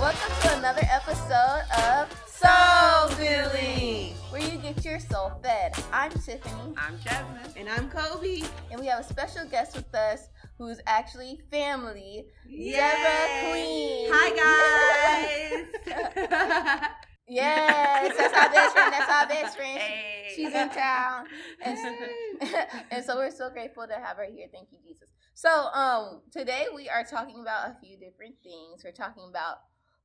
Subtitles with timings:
[0.00, 5.74] Welcome to another episode of Soul Filling, where you get your soul fed.
[5.92, 7.52] I'm Tiffany, I'm Jasmine.
[7.56, 8.42] And I'm Kobe.
[8.70, 10.28] and we have a special guest with us
[10.58, 12.72] who's actually family, Yay!
[12.72, 14.08] Deborah Queen.
[14.10, 16.90] Hi guys.
[17.28, 18.92] Yes, that's our best friend.
[18.92, 19.78] That's our best friend.
[19.78, 20.32] Hey.
[20.34, 21.26] She's in town,
[21.62, 22.56] and so,
[22.90, 24.46] and so we're so grateful to have her here.
[24.52, 25.08] Thank you, Jesus.
[25.34, 28.82] So, um, today we are talking about a few different things.
[28.84, 29.56] We're talking about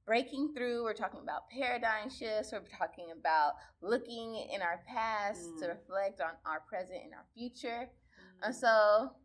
[0.06, 0.84] breaking through.
[0.84, 2.52] We're talking about paradigm shifts.
[2.54, 5.70] We're talking about looking in our past to Mm.
[5.70, 7.90] reflect on our present and our future.
[8.44, 9.16] And so,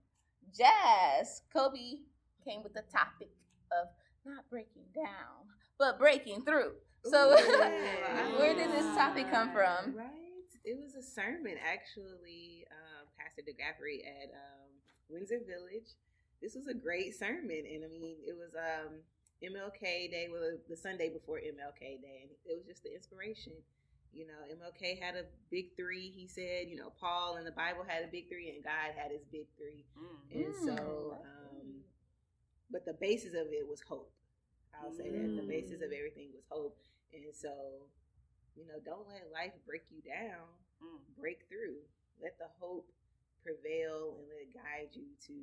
[0.56, 2.00] Jazz, Kobe
[2.44, 3.30] came with the topic
[3.72, 3.88] of
[4.24, 6.74] not breaking down, but breaking through.
[7.10, 7.60] So, Ooh.
[8.38, 9.94] where did this topic come from?
[9.94, 10.10] Right.
[10.64, 14.70] It was a sermon actually, um, Pastor DeGaffrey at um,
[15.08, 15.94] Windsor Village.
[16.42, 18.98] This was a great sermon, and I mean, it was um,
[19.42, 23.52] MLK Day, well, the Sunday before MLK Day, and it was just the inspiration.
[24.12, 26.10] You know, MLK had a big three.
[26.14, 29.12] He said, you know, Paul and the Bible had a big three, and God had
[29.12, 29.84] his big three.
[29.94, 30.46] Mm.
[30.46, 31.84] And so, um,
[32.70, 34.10] but the basis of it was hope.
[34.82, 36.76] I'll say that the basis of everything was hope.
[37.14, 37.86] And so,
[38.56, 40.46] you know, don't let life break you down.
[40.82, 41.00] Mm.
[41.18, 41.80] Break through.
[42.20, 42.88] Let the hope
[43.42, 45.36] prevail and let it guide you to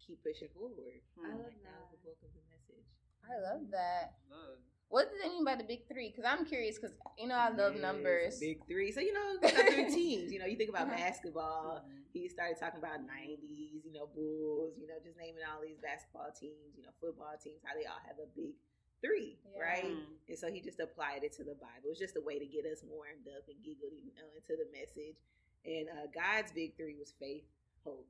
[0.00, 1.00] keep pushing forward.
[1.20, 2.88] I love like, that was the book of the message.
[3.24, 4.16] I love that.
[4.30, 4.58] Love.
[4.88, 6.14] What does they mean by the big three?
[6.14, 6.78] Because I'm curious.
[6.78, 8.38] Because you know I love Yes, numbers.
[8.38, 8.92] Big three.
[8.94, 10.30] So you know, the three teams.
[10.30, 10.96] You know, you think about Uh-huh.
[10.96, 11.82] basketball.
[11.82, 12.06] Mhm.
[12.14, 13.82] He started talking about '90s.
[13.82, 14.78] You know, Bulls.
[14.78, 16.78] You know, just naming all these basketball teams.
[16.78, 17.58] You know, football teams.
[17.66, 18.54] How they all have a big
[19.02, 19.62] three, Yeah.
[19.62, 19.84] right?
[19.84, 20.04] Mm.
[20.28, 21.90] And so he just applied it to the Bible.
[21.90, 24.68] It's just a way to get us warmed up and giggled you know, into the
[24.76, 25.16] message.
[25.64, 27.44] And uh, God's big three was faith,
[27.84, 28.06] hope,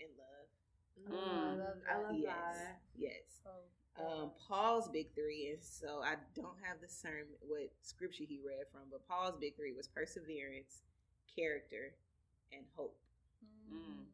[0.00, 0.48] and love.
[1.10, 1.58] Oh, I Mm.
[1.58, 2.80] love I love yes, that.
[2.96, 3.40] yes.
[3.46, 3.62] Oh,
[4.22, 8.66] Um, Paul's big three, and so I don't have the sermon what scripture he read
[8.70, 10.82] from, but Paul's big three was perseverance,
[11.34, 11.94] character,
[12.52, 12.98] and hope.
[13.72, 14.06] Mm.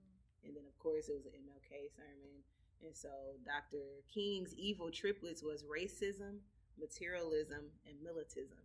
[0.45, 2.45] And then, of course, it was an MLK sermon.
[2.85, 3.09] And so
[3.47, 3.83] Dr.
[4.13, 6.39] King's evil triplets was racism,
[6.79, 8.61] materialism, and militism.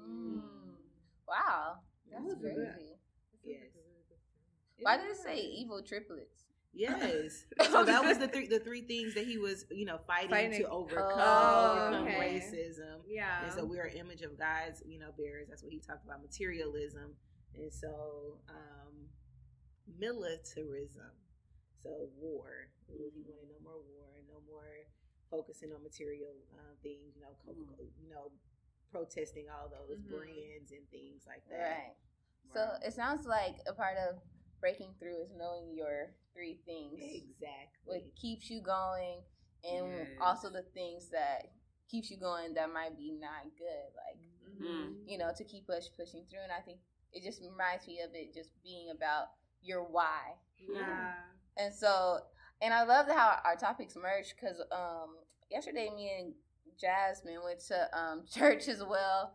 [0.00, 0.40] Mm.
[1.26, 1.78] Wow,
[2.10, 2.54] that's crazy.
[2.56, 2.78] good.
[3.44, 3.60] Yes.
[4.80, 6.44] Why did it say evil triplets?
[6.72, 7.46] Yes.
[7.70, 10.60] so that was the three the three things that he was, you know, fighting, Fighting.
[10.62, 12.40] to overcome, Oh, overcome okay.
[12.40, 13.00] racism.
[13.08, 13.42] Yeah.
[13.44, 15.48] And so we're an image of God's, you know, bearers.
[15.48, 17.14] That's what he talked about, materialism.
[17.56, 19.08] And so um
[19.98, 21.10] militarism.
[21.82, 22.68] So war.
[22.88, 24.86] He wanted no more war, no more
[25.30, 27.90] focusing on material uh, things, you know, co- Mm.
[28.02, 28.32] you know,
[28.90, 30.10] protesting all those Mhm.
[30.10, 31.58] brands and things like that.
[31.58, 31.96] Right.
[32.52, 34.20] So it sounds like a part of
[34.60, 37.00] breaking through is knowing your three things.
[37.02, 37.68] Exactly.
[37.84, 39.22] What keeps you going,
[39.64, 40.18] and Yes.
[40.20, 41.52] also the things that
[41.88, 43.94] keeps you going that might be not good.
[43.94, 44.18] Like
[44.60, 45.06] Mm.
[45.06, 46.40] you know, to keep us pushing through.
[46.40, 46.80] And I think
[47.12, 49.28] it just reminds me of it just being about
[49.62, 50.36] your why.
[50.58, 51.27] yeah.
[51.58, 52.18] And so,
[52.62, 55.16] and I love how our topics merge because um,
[55.50, 56.32] yesterday me and
[56.80, 59.34] Jasmine went to um, church as well.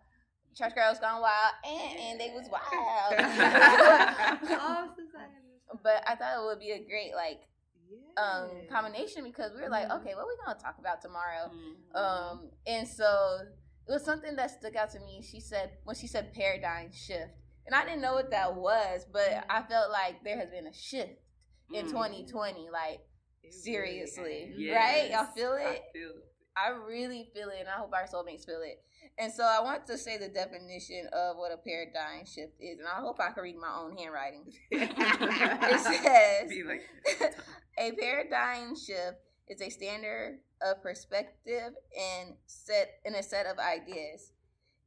[0.56, 2.62] Church girls gone wild, and, and they was wild.
[4.52, 5.34] oh, society.
[5.84, 7.42] but I thought it would be a great like
[8.18, 10.02] um, combination because we were like, Mhm.
[10.02, 11.50] okay, what we gonna talk about tomorrow?
[11.52, 12.00] Mm.
[12.00, 13.40] Um, and so
[13.88, 15.24] it was something that stuck out to me.
[15.24, 17.34] She said when she said paradigm shift,
[17.66, 20.74] and I didn't know what that was, but I felt like there has been a
[20.74, 21.14] shift
[21.74, 21.90] in Mm.
[21.92, 22.70] 2020.
[22.72, 23.02] Like
[23.44, 24.58] It seriously, has.
[24.60, 24.76] Yes.
[24.76, 25.12] right?
[25.12, 25.84] Y'all feel I it?
[25.94, 26.30] feel it.
[26.56, 28.80] I really feel it, and I hope our soulmates feel it.
[29.18, 32.88] And so I want to say the definition of what a paradigm shift is, and
[32.88, 34.46] I hope I can read my own handwriting.
[34.72, 37.34] It says
[37.80, 39.18] a paradigm shift
[39.48, 44.32] is a standard of perspective and set in a set of ideas.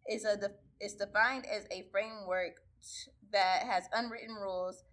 [0.07, 0.39] It's a
[0.81, 2.55] it's defined as a framework
[3.33, 4.85] that has unwritten rules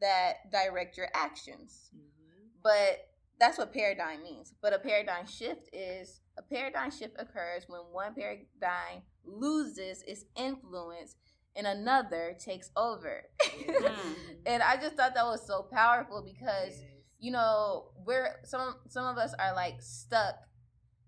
[0.00, 1.90] that direct your actions.
[1.94, 2.50] Mhm.
[2.62, 3.08] But
[3.38, 4.52] that's what paradigm means.
[4.60, 11.16] But a paradigm shift is a paradigm shift occurs when one paradigm loses its influence
[11.54, 13.24] and another takes over.
[13.42, 13.96] Mm.
[14.46, 16.80] and I just thought that was so powerful because
[17.18, 20.36] you know we're some some of us are like stuck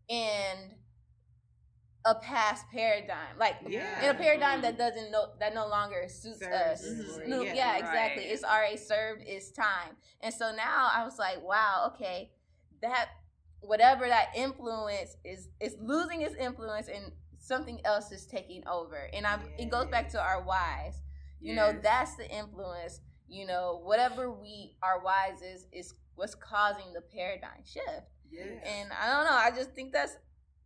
[0.09, 0.75] in
[2.05, 4.03] a past paradigm like Yeah.
[4.03, 4.63] in a paradigm Mhm.
[4.63, 7.55] that doesn't know that no longer suits Serves us us, no, yeah.
[7.55, 12.31] yeah, exactly it's already served its time and so now i was like wow okay
[12.81, 13.11] that
[13.61, 19.27] whatever that influence is is losing its influence and something else is taking over and
[19.27, 21.03] i it goes back to our whys
[21.41, 26.93] you know that's the influence you know whatever we our whys is is what's causing
[26.95, 28.09] the paradigm shift.
[28.29, 28.61] Yes.
[28.67, 30.17] And I don't know, I just think that's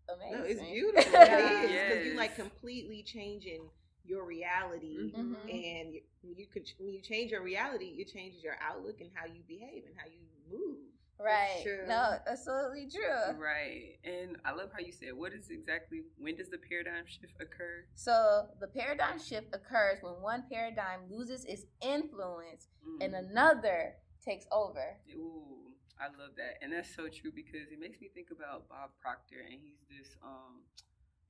[0.09, 0.39] amazing.
[0.41, 1.13] No, it's beautiful.
[1.13, 1.39] Yeah.
[1.65, 3.69] It is because you like completely changing
[4.05, 5.43] your reality, Mhm.
[5.49, 9.11] and you, when you could when you change your reality, it changes your outlook and
[9.15, 10.19] how you behave and how you
[10.51, 10.79] move.
[11.19, 11.61] right.
[11.63, 11.87] true.
[11.87, 13.37] No, absolutely true.
[13.39, 13.99] Right.
[14.03, 17.85] And I love how you said, what is exactly, when does the paradigm shift occur?
[17.95, 23.05] So the paradigm shift occurs when one paradigm loses its influence Mm.
[23.05, 23.95] and another
[24.25, 24.97] takes over.
[25.15, 25.62] Ooh,
[26.03, 29.39] I love that, and that's so true because it makes me think about Bob Proctor,
[29.39, 30.67] and he's this um,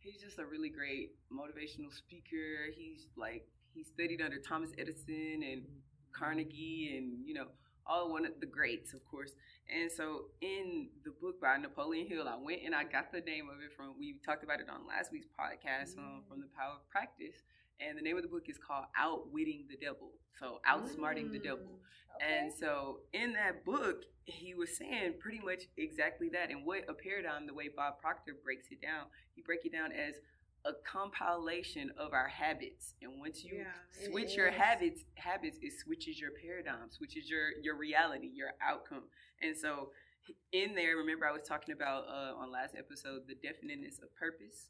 [0.00, 2.72] he's just a really great motivational speaker.
[2.74, 5.62] He's like he studied under Thomas Edison and
[6.16, 7.52] Carnegie, and you know
[7.86, 9.32] all one of the greats, of course.
[9.68, 13.52] And so in the book by Napoleon Hill, I went and I got the name
[13.52, 16.80] of it from we talked about it on last week's podcast um, from the Power
[16.80, 17.44] of Practice.
[17.86, 20.10] And the name of the book is called Outwitting the Devil.
[20.38, 21.78] So outsmarting the devil.
[22.20, 26.50] And so in that book, he was saying pretty much exactly that.
[26.50, 29.92] And what a paradigm, the way Bob Proctor breaks it down, he break it down
[29.92, 30.16] as
[30.64, 32.94] a compilation of our habits.
[33.02, 37.76] And once you Yeah, switch your habits, habits it switches your paradigm, switches your your
[37.76, 39.04] reality, your outcome.
[39.40, 39.90] And so
[40.52, 44.68] in there, remember I was talking about uh, on last episode the definiteness of purpose.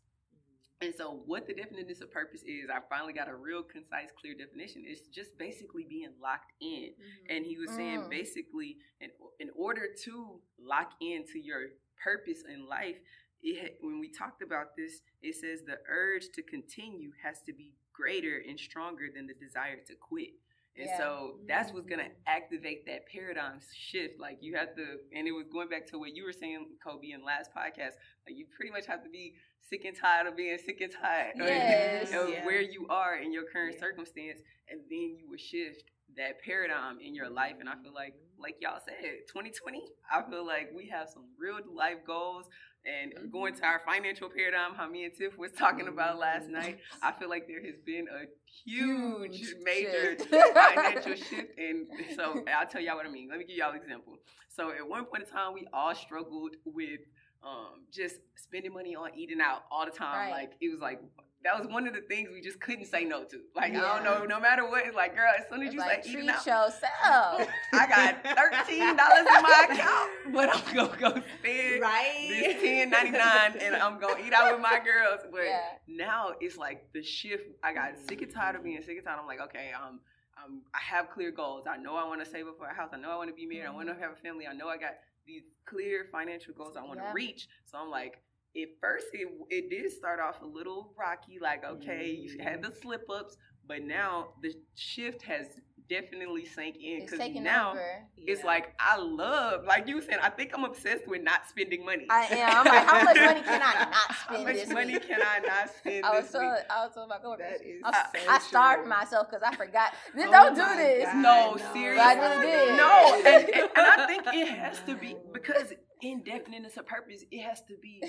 [0.82, 4.34] And so, what the definiteness of purpose is, I finally got a real concise, clear
[4.34, 4.82] definition.
[4.86, 6.90] It's just basically being locked in.
[7.30, 8.10] And he was saying Mm.
[8.10, 11.68] basically, in, in order to lock into your
[12.02, 12.96] purpose in life,
[13.42, 17.74] it, when we talked about this, it says the urge to continue has to be
[17.92, 20.30] greater and stronger than the desire to quit.
[20.76, 20.96] And Yeah.
[20.98, 24.18] so that's what's gonna activate that paradigm shift.
[24.18, 27.10] Like you have to, and it was going back to what you were saying, Kobe,
[27.10, 27.94] in last podcast.
[28.26, 31.34] Like you pretty much have to be sick and tired of being sick and tired
[31.38, 32.12] of- Yes.
[32.14, 32.46] of Yeah.
[32.46, 33.80] where you are in your current Yeah.
[33.80, 35.84] circumstance, and then you will shift
[36.16, 37.54] that paradigm in your life.
[37.60, 38.94] And I feel like, like y'all said,
[39.28, 42.46] 2020, I feel like we have some real life goals.
[42.84, 43.30] And Mm-hmm.
[43.30, 47.12] going to our financial paradigm, how me and Tiff was talking about last night, I
[47.12, 48.26] feel like there has been a
[48.64, 50.28] huge, Huge major shift.
[50.54, 51.56] financial shift.
[51.58, 51.86] And
[52.16, 53.28] so I'll tell y'all what I mean.
[53.30, 54.18] Let me give y'all an example.
[54.48, 56.98] So at one point in time, we all struggled with
[57.44, 60.16] um, just spending money on eating out all the time.
[60.16, 60.30] Right.
[60.30, 61.00] Like it was like
[61.44, 63.40] that was one of the things we just couldn't say no to.
[63.56, 65.80] Like I don't know, no matter what, it's like girl, as soon as It's you
[65.80, 67.48] like say treat eating out, yourself.
[67.72, 72.26] I got thirteen dollars in my account, but I'm gonna go spend right?
[72.28, 75.20] this ten ninety nine, and I'm gonna eat out with my girls.
[75.32, 75.60] But Yeah.
[75.88, 77.44] now it's like the shift.
[77.64, 79.18] I got sick and tired of being sick and tired.
[79.20, 79.98] I'm like, okay, um,
[80.42, 81.64] um, I have clear goals.
[81.68, 82.90] I know I want to save up for a house.
[82.92, 83.66] I know I want to be married.
[83.66, 84.46] I want to have a family.
[84.46, 84.92] I know I got
[85.26, 87.12] these clear financial goals I want to Yeah.
[87.14, 87.48] reach.
[87.64, 88.20] So I'm like,
[88.56, 91.38] at first it it did start off a little rocky.
[91.40, 92.80] Like, okay, you had the mm.
[92.82, 93.36] slip ups,
[93.66, 95.46] but now the shift has
[95.88, 97.70] definitely sank in because now.
[97.72, 98.04] over.
[98.16, 98.46] It's Yeah.
[98.46, 100.18] like I love, like you were saying.
[100.22, 102.06] I think I'm obsessed with not spending money.
[102.10, 102.58] I am.
[102.58, 103.92] I'm like, how much money can I not spend?
[104.12, 105.08] How spend much this money week?
[105.08, 106.64] can I not spend I was this so week?
[106.70, 107.46] I was so my coworkers.
[107.60, 109.92] That is I, so I starved myself because I forgot.
[110.14, 111.04] This, Oh don't do this.
[111.04, 111.72] God, No, no.
[111.72, 112.00] seriously.
[112.00, 112.76] I really did.
[112.76, 117.24] No, and, and, and I think it has to be because in definiteness of purpose,
[117.30, 118.02] it has to be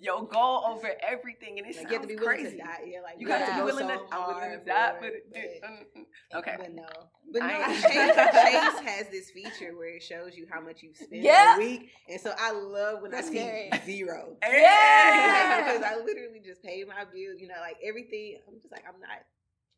[0.00, 2.56] your goal over everything, and it Like, sounds you have to be willing crazy.
[2.56, 2.78] to die.
[2.86, 4.14] Yeah, like You you got to be willing so to.
[4.14, 6.38] I'm willing to die, for but, it, it, but- mm, mm.
[6.38, 6.56] okay.
[6.58, 6.86] But no.
[7.32, 7.90] But I no, ain't- Chase,
[8.42, 11.56] Chase has this feature where it shows you how much you spend Yeah.
[11.56, 11.90] a week.
[12.08, 13.70] And so I love when That's I see scary.
[13.86, 14.36] zero.
[14.42, 15.72] Yeah.
[15.72, 18.38] because I literally just paid my bill, you know, like everything.
[18.48, 19.22] I'm just like, I'm not.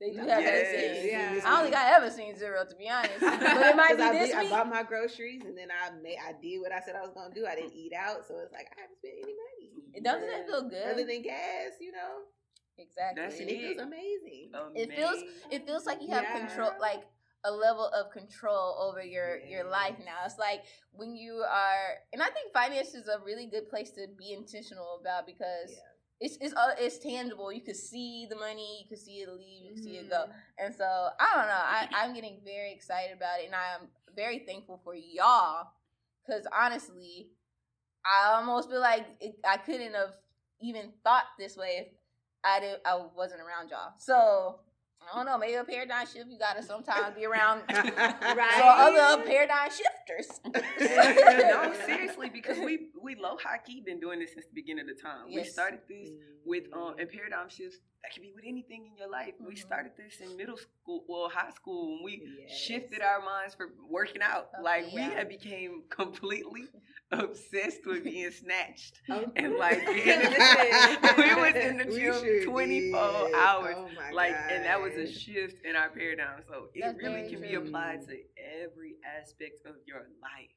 [0.00, 1.04] They do have Yes.
[1.06, 1.40] Yeah.
[1.46, 4.10] I don't think I ever seen zero to be honest, but it might be 'Cause
[4.10, 6.80] I, this did- I bought my groceries and then I made I did what I
[6.80, 7.46] said I was gonna do.
[7.46, 9.53] I didn't eat out, so it's like I haven't spent any money.
[9.94, 10.86] It doesn't it feel good?
[10.92, 12.22] Other than gas, you know.
[12.78, 13.22] exactly.
[13.22, 13.48] That's it.
[13.48, 14.50] it feels amazing.
[14.74, 16.46] It feels it feels like you have Yeah.
[16.46, 17.04] control like
[17.44, 22.22] a level of control over your your life now it's like when you are and
[22.22, 25.76] i think finance is a really good place to be intentional about because Yeah.
[26.20, 29.62] it's it's uh, it's tangible you can see the money you can see it leave
[29.62, 30.32] you can see it go Mhm.
[30.58, 34.38] and so i don't know I, i'm getting very excited about it and i'm very
[34.38, 35.68] thankful for y'all
[36.26, 37.28] because honestly
[38.06, 40.14] i almost feel like it, i couldn't have
[40.60, 41.86] even thought this way if
[42.44, 44.58] i did i wasn't around y'all so
[45.12, 45.36] I don't know.
[45.36, 46.30] Maybe a paradigm shift.
[46.30, 48.54] You gotta sometimes be around Right.
[48.56, 50.40] so other paradigm shifters.
[50.80, 54.96] no, seriously, because we we low high key been doing this since the beginning of
[54.96, 55.26] the time.
[55.30, 56.08] We started this
[56.46, 56.78] with Mm-hmm.
[56.82, 59.34] um and paradigm shifts that can be with anything in your life.
[59.46, 59.58] We Mhm.
[59.58, 62.56] started this in middle school, well, high school, and we Yes.
[62.56, 64.48] shifted our minds for working out.
[64.54, 65.10] Okay, like we yeah.
[65.18, 66.64] had became completely
[67.12, 69.00] obsessed with being snatched.
[69.10, 69.24] Oh.
[69.36, 70.18] And like being
[71.16, 73.34] we was in the We gym 24 did.
[73.34, 73.74] hours.
[73.78, 76.42] Oh my like and that was a shift in our paradigm.
[76.48, 78.16] So it That's really very can be applied to
[78.62, 80.50] every aspect of your life.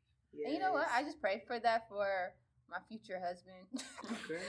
[0.46, 0.88] And you know what?
[0.94, 2.34] I just pray for that for
[2.70, 3.68] my future husband.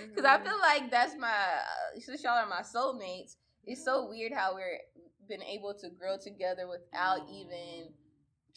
[0.08, 4.32] Because I feel like that's my, uh, since y'all are my soulmates, it's so weird
[4.32, 4.78] how we're
[5.28, 7.92] been able to grow together without even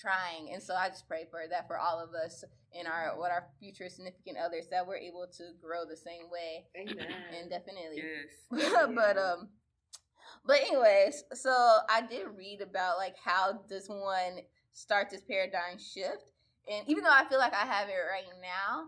[0.01, 0.53] trying.
[0.53, 2.43] And so I just pray for that for all of us
[2.77, 6.65] and our what our future significant others that we're able to grow the same way.
[6.75, 7.07] Amen.
[7.39, 8.01] And definitely.
[8.01, 8.71] Yes.
[8.95, 9.49] but um
[10.45, 11.51] but anyways, so
[11.89, 14.39] I did read about like how does one
[14.73, 16.25] start this paradigm shift.
[16.71, 18.85] And even though I feel like I have it right now,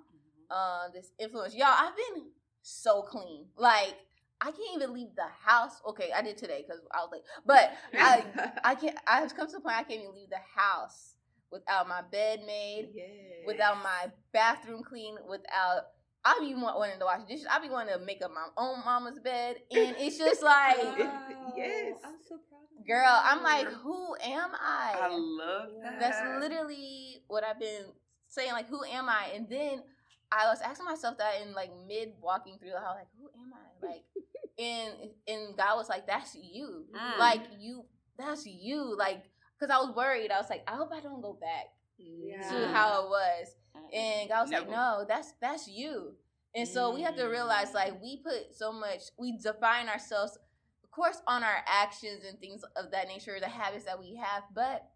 [0.50, 1.55] uh, this influence.
[1.55, 2.25] Y'all, I've been
[2.62, 3.46] so clean.
[3.58, 3.96] Like
[4.43, 5.81] I can't even leave the house.
[5.88, 7.21] Okay, I did today because I was late.
[7.45, 8.25] But I
[8.63, 8.97] I can't.
[9.07, 11.15] I have come to the point I can't even leave the house
[11.51, 13.07] without my bed made, yes.
[13.45, 15.83] without my bathroom clean, without.
[16.25, 17.45] I be wa- wanting to wash dishes.
[17.51, 20.77] I be wanting to make up my own mama's bed, and it's just like,
[21.55, 21.95] Yes.
[22.03, 23.29] I'm so proud of girl, you.
[23.29, 25.09] I'm like, who am I I?
[25.17, 26.00] love that.
[26.00, 27.83] That's literally what I've been
[28.27, 28.53] saying.
[28.53, 29.31] Like, who am I?
[29.35, 29.83] And then
[30.31, 33.53] I was asking myself that in like mid walking through the house, like, who am
[33.53, 33.85] I?
[33.88, 34.03] Like,
[34.60, 34.93] and
[35.27, 36.86] and God was like, that's you.
[36.95, 37.19] Mm.
[37.19, 37.86] Like you,
[38.17, 38.95] that's you.
[38.98, 39.24] Like,
[39.60, 40.31] cause I was worried.
[40.31, 41.65] I was like, I hope I don't go back
[41.98, 42.41] Yeah.
[42.50, 43.48] to how it was.
[43.93, 46.13] And God was like, no, that's that's you.
[46.55, 50.38] And so we have to realize like we put so much we define ourselves
[50.83, 54.43] of course on our actions and things of that nature, the habits that we have,
[54.53, 54.88] but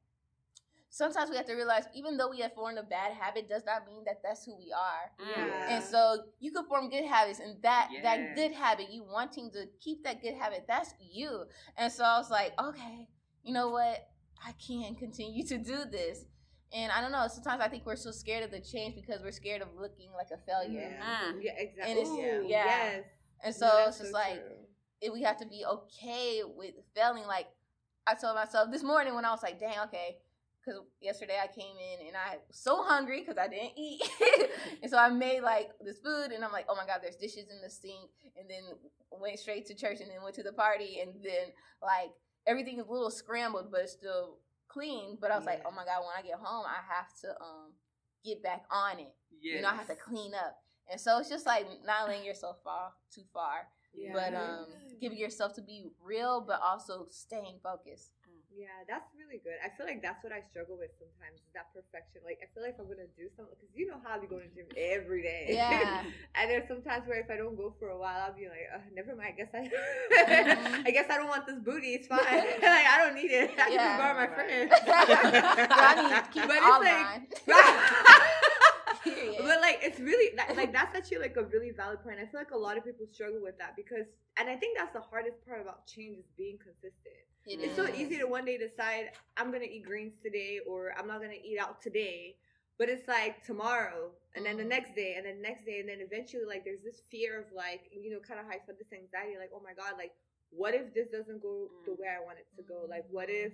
[0.97, 3.85] sometimes we have to realize even though we have formed a bad habit does not
[3.85, 5.05] mean that that's who we are.
[5.21, 5.47] Mm.
[5.47, 5.75] Yeah.
[5.75, 9.65] And so you can form good habits and that that good habit, you wanting to
[9.79, 11.43] keep that good habit, that's you.
[11.77, 13.07] And so I was like, okay,
[13.43, 14.07] you know what?
[14.43, 16.25] I can continue to do this.
[16.73, 19.31] And I don't know, sometimes I think we're so scared of the change because we're
[19.31, 20.97] scared of looking like a failure.
[20.99, 21.31] Yeah.
[21.31, 21.39] Mm.
[21.41, 21.91] Yeah, exactly.
[21.91, 22.65] And it's- Ooh, yeah.
[22.65, 23.03] Yes.
[23.43, 24.57] And so No, it's just so like true.
[25.01, 27.25] it, we have to be okay with failing.
[27.27, 27.47] Like
[28.07, 30.17] I told myself this morning when I was like, dang, okay.
[30.67, 34.01] Because yesterday I came in and I was so hungry because I didn't eat.
[34.81, 37.47] and so I made like this food and I'm like, oh my God, there's dishes
[37.49, 38.09] in the sink.
[38.37, 38.63] And then
[39.11, 40.99] went straight to church and then went to the party.
[41.01, 42.11] And then like
[42.45, 45.17] everything is a little scrambled, but it's still clean.
[45.21, 47.71] But I was like, oh my God, when I get home, I have to um
[48.25, 49.13] get back on it.
[49.41, 49.55] Yes.
[49.55, 50.57] You know, I have to clean up.
[50.91, 54.11] And so it's just like not letting yourself fall too far Yeah.
[54.13, 54.67] but um
[55.01, 58.11] giving yourself to be real but also staying focused
[58.57, 59.61] Yeah, that's really good.
[59.61, 62.25] I feel like that's what I struggle with sometimes is that perfection.
[62.25, 64.55] Like, I feel like I'm gonna do something, because you know how be going to
[64.57, 65.53] the gym every day.
[65.53, 66.01] Yeah.
[66.35, 68.81] and there's sometimes where if I don't go for a while, I'll be like, uh,
[68.97, 69.37] never mind.
[69.37, 70.85] I guess I, Mhm.
[70.89, 71.93] I guess I don't want this booty.
[72.01, 72.25] It's fine.
[72.25, 73.53] like I don't need it.
[73.53, 73.85] I can Yeah.
[73.93, 74.65] just borrow my friend.
[74.73, 78.17] I need keep But all it's like-
[79.37, 82.17] But like it's really like that's actually like a really valid point.
[82.19, 84.93] I feel like a lot of people struggle with that because, and I think that's
[84.93, 87.21] the hardest part about change is being consistent.
[87.47, 91.07] It It's so easy to one day decide I'm gonna eat greens today or I'm
[91.07, 92.35] not gonna eat out today,
[92.77, 94.69] but it's like tomorrow and then the Mhm.
[94.69, 97.51] next day and then the next day and then eventually like there's this fear of
[97.53, 100.13] like you know kind of I felt this anxiety like oh my god like
[100.49, 102.85] what if this doesn't go the way I want it to go?
[102.87, 103.53] Like what if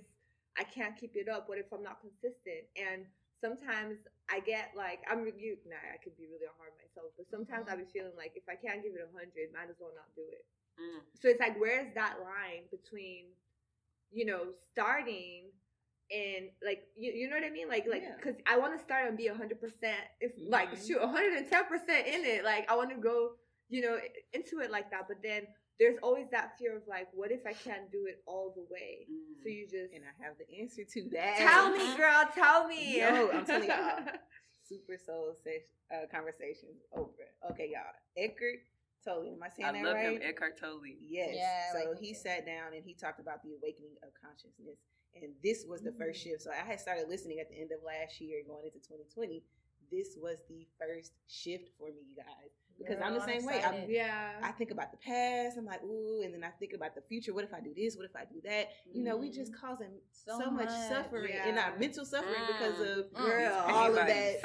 [0.58, 1.48] I can't keep it up?
[1.50, 2.66] What if I'm not consistent?
[2.76, 3.06] And
[3.42, 3.98] sometimes
[4.30, 7.70] I get like I'm you nah I could be really hard on myself but sometimes
[7.70, 10.10] I'll be feeling like if I can't give it a hundred might as well not
[10.16, 10.46] do it.
[10.80, 11.02] Mm.
[11.14, 13.26] so it's like, where's that line between,
[14.14, 15.46] you know, starting
[16.12, 17.68] and like, you, you know what I mean?
[17.68, 18.16] Like, like, Yeah.
[18.24, 20.88] cause I want to start and be hundred percent, if like, Mhm.
[20.88, 22.44] shoot, hundred and ten percent in it.
[22.44, 23.34] Like, I want to go,
[23.70, 23.98] you know,
[24.34, 25.08] into it like that.
[25.08, 25.48] But then
[25.80, 29.08] there's always that fear of like, what if I can't do it all the way?
[29.10, 29.42] Mm.
[29.42, 31.38] So you just And I have the answer to that.
[31.38, 33.00] tell me, girl, tell me.
[33.00, 34.00] Yo, I'm telling y'all.
[34.70, 37.10] Super Soul sesh, uh, conversations over.
[37.52, 37.92] Okay, y'all.
[38.16, 38.60] Eckhart
[39.04, 39.34] Tolle.
[39.36, 40.14] Am I saying I that love right?
[40.14, 40.82] him, Eckhart Tolle.
[41.02, 41.30] Yes.
[41.36, 42.20] Yeah, so like he too.
[42.20, 44.78] sat down and he talked about the awakening of consciousness.
[45.22, 46.24] And this was the first Mm.
[46.24, 46.42] shift.
[46.42, 49.44] So I had started listening at the end of last year going into 2020.
[49.92, 52.50] This was the first shift for me, you guys.
[52.80, 53.62] Because I'm the Girl, same way.
[53.64, 54.32] I'm, yeah.
[54.42, 55.56] I think about the past.
[55.60, 57.32] I'm like, ooh, and then I think about the future.
[57.32, 57.96] What if I do this?
[57.96, 58.70] What if I do that?
[58.92, 60.90] You know, we just causing so, So much, much.
[60.90, 61.70] suffering and Yeah.
[61.70, 62.48] our mental suffering Mm.
[62.48, 63.14] because of Mm.
[63.14, 63.54] Girl.
[63.68, 64.42] all of that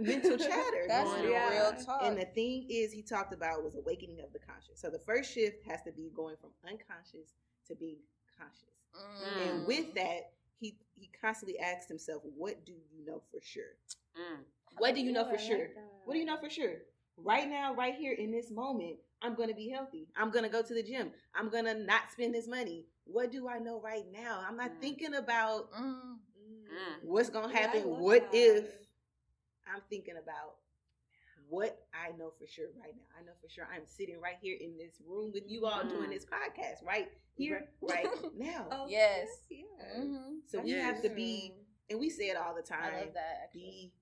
[0.00, 1.32] mental chatter that's going the on.
[1.32, 1.50] Yeah.
[1.50, 4.80] real talk And the thing is, he talked about was awakening of the conscious.
[4.80, 7.34] So the first shift has to be going from unconscious
[7.68, 7.98] to being
[8.38, 8.62] conscious.
[8.96, 9.48] Mm.
[9.58, 13.76] And with that, he he constantly asks himself, "What do you know for sure?
[14.16, 14.38] Mm.
[14.78, 15.68] What do you know for sure?
[16.04, 16.74] What do you know for sure?
[17.16, 20.08] Right now, right here in this moment, I'm gonna be healthy.
[20.16, 21.10] I'm gonna go to the gym.
[21.34, 22.86] I'm gonna not spend this money.
[23.04, 24.44] What do I know right now?
[24.48, 24.80] I'm not Mm.
[24.80, 26.18] thinking about Mm.
[26.72, 27.02] Mm.
[27.02, 27.88] what's gonna happen.
[27.88, 28.38] love what that.
[28.38, 28.87] if?
[29.72, 30.56] I'm thinking about
[31.48, 33.04] what I know for sure right now.
[33.18, 36.08] I know for sure I'm sitting right here in this room with you all doing
[36.10, 36.12] Mm.
[36.12, 38.06] this podcast right here, right
[38.36, 38.66] now.
[38.70, 39.28] Oh, Yes.
[39.48, 39.64] yeah.
[39.98, 40.40] Mhm.
[40.46, 40.82] So we Yes.
[40.84, 41.54] have to be,
[41.88, 42.82] and we say it all the time.
[42.82, 43.00] i time.
[43.06, 43.60] love that actually.
[43.60, 43.92] Be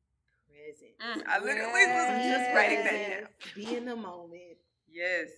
[0.48, 0.98] present.
[0.98, 3.28] Mm, I literally was just writing that down.
[3.54, 4.58] Be in the moment.
[4.88, 5.30] Yes.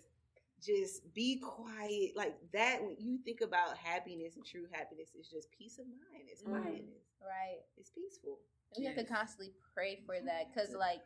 [0.64, 2.16] Just be quiet.
[2.16, 6.28] Like that, when you think about happiness and true happiness, it's just peace of mind.
[6.30, 6.50] It's Mhm.
[6.62, 7.04] quietness.
[7.20, 7.60] Right.
[7.76, 8.40] It's peaceful.
[8.76, 11.00] We have to constantly pray for that because, like,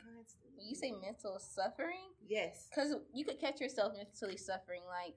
[0.57, 5.15] when you say mental suffering, yes, because you could catch yourself mentally suffering, like,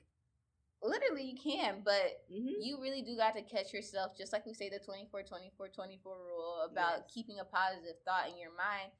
[0.84, 4.54] literally you can, but hmm you really do got to catch yourself, just like we
[4.54, 7.12] say the 24 24 24 rule about Yes.
[7.14, 8.92] keeping a positive thought in your mind.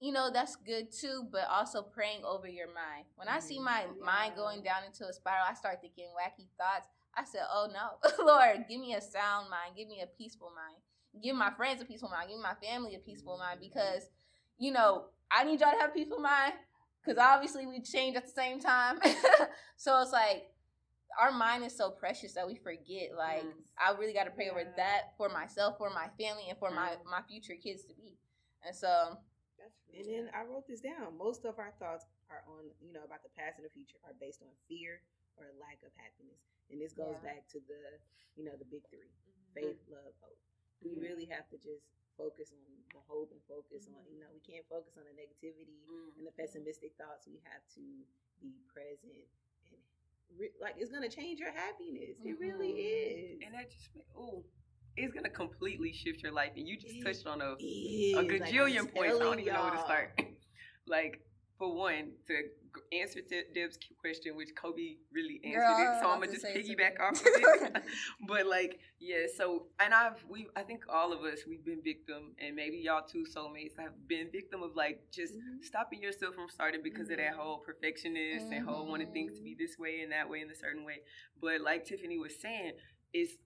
[0.00, 3.06] You know, that's good too, but also praying over your mind.
[3.16, 3.64] When I see Mhm.
[3.64, 6.88] my mind going down into a spiral, I start thinking wacky thoughts.
[7.14, 10.82] I said, Oh no, Lord, give me a sound mind, give me a peaceful mind,
[11.22, 14.08] give my friends a peaceful mind, give my family a peaceful mind because,
[14.58, 16.54] you know, I need y'all to have a peaceful mind
[17.04, 18.98] because obviously we change at the same time.
[19.76, 20.50] so it's like,
[21.18, 23.16] our mind is so precious that we forget.
[23.16, 23.52] Like Mm.
[23.78, 26.94] I really got to pray over that for myself, for my family, and for my
[27.08, 28.18] my future kids to be.
[28.66, 29.18] And so,
[29.94, 31.16] And then I wrote this down.
[31.18, 34.14] Most of our thoughts are on, you know, about the past and the future are
[34.20, 35.00] based on fear
[35.40, 36.38] or lack of happiness.
[36.70, 37.34] And this goes Yeah.
[37.34, 37.98] back to the,
[38.36, 39.54] you know, the big 3 Mm-hmm.
[39.54, 40.38] faith, love, hope.
[40.82, 41.02] We Mhm.
[41.02, 41.82] really have to just
[42.16, 44.12] focus on the hope and focus on, Mhm.
[44.12, 46.18] you know, we can't focus on the negativity Mm.
[46.18, 47.26] and the pessimistic thoughts.
[47.26, 47.84] We have to
[48.40, 49.26] be present
[49.66, 49.82] and
[50.38, 52.16] re- like it's gonna change your happiness.
[52.22, 53.42] It really mm-hmm.
[53.42, 53.42] is.
[53.44, 54.44] And that just oh,
[54.96, 56.52] it's gonna completely shift your life.
[56.56, 58.14] And you just It touched on a Is.
[58.14, 59.16] a Like, gajillion points.
[59.16, 60.20] I don't even know where to start.
[60.86, 61.20] like
[61.58, 62.34] for one, to
[62.74, 66.32] g- answer De- Deb's question, which Kobe really answered Girl, it, so I'm gonna to
[66.32, 67.82] just piggyback off of it.
[68.28, 69.26] but like, yeah.
[69.36, 73.02] So, and I've we I think all of us we've been victim, and maybe y'all
[73.06, 75.62] too, soulmates have been victim of like just Mhm.
[75.64, 77.36] stopping yourself from starting because of that Mhm.
[77.36, 80.54] whole perfectionist and whole wanting things to be this way and that way and a
[80.56, 81.02] certain way.
[81.40, 82.72] But like Tiffany was saying,
[83.12, 83.36] is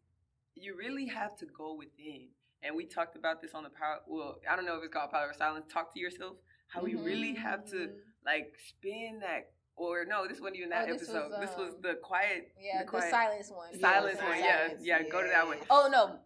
[0.55, 2.29] you really have to go within.
[2.65, 4.01] And we talked about this on the power.
[4.07, 5.67] Well, I don't know if it's called power of silence.
[5.73, 6.37] Talk to yourself.
[6.69, 7.05] How we Mhm.
[7.05, 8.01] really have to Mhm.
[8.25, 9.51] Like spin that.
[9.75, 11.41] Or no, this wasn't even that Oh, this was, episode.
[11.41, 12.53] this was um, the quiet.
[12.61, 13.81] yeah, the the, silence one.
[13.81, 14.83] Silence the one, yeah, silence.
[14.85, 15.57] yeah, go to that one.
[15.71, 16.19] Oh no,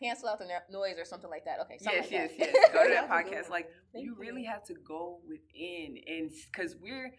[0.00, 1.60] cancel out the noise or something like that.
[1.60, 1.78] Okay.
[1.80, 2.50] yes, like yes, that.
[2.52, 2.70] yes.
[2.72, 3.50] Go to That that was a good podcast.
[3.50, 4.20] Like Thank you you.
[4.20, 7.12] really have to go within, and because we're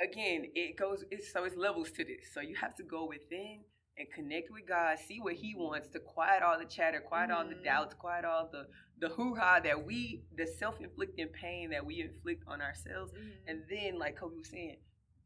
[0.00, 1.04] again, it goes.
[1.10, 2.32] It's so it's levels to this.
[2.34, 3.60] So you have to go within
[3.98, 7.44] and connect with God, see what He wants to quiet all the chatter, quiet all
[7.46, 7.64] the Mhm.
[7.64, 8.66] doubts, quiet all the
[8.98, 13.48] the hoo ha that we, the self inflicting pain that we inflict on ourselves, Mm-hmm.
[13.48, 14.76] and then like Kobe was saying,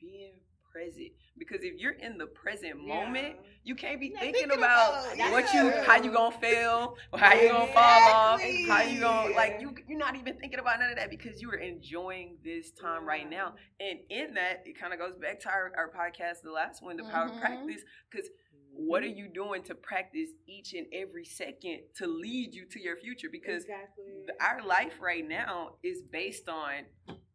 [0.00, 0.32] being
[0.72, 1.12] present.
[1.38, 2.94] Because if you're in the present Yeah.
[3.04, 7.18] moment, you can't be thinking, thinking about, about- what you, how you gonna fail, or
[7.18, 9.74] how you gonna fall off, how you gonna like you.
[9.88, 13.28] You're not even thinking about none of that because you are enjoying this time right
[13.28, 13.56] now.
[13.80, 16.96] And in that, it kind of goes back to our, our podcast, the last one,
[16.96, 17.40] the power of Mhm.
[17.40, 17.82] practice.
[18.10, 18.28] Because
[18.76, 22.96] what are you doing to practice each and every second to lead you to your
[22.96, 23.28] future?
[23.30, 24.04] Because exactly.
[24.40, 26.84] our life right now is based on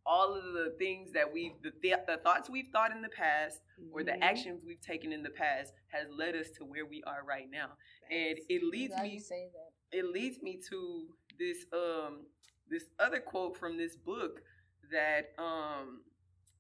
[0.06, 3.60] all of the things that we've the, th- the thoughts we've thought in the past
[3.92, 4.22] or the Mhm.
[4.22, 7.70] actions we've taken in the past has led us to where we are right now
[8.10, 9.98] and it leads me say that.
[10.00, 12.26] it leads me to this um
[12.68, 14.42] this other quote from this book
[14.92, 16.02] that um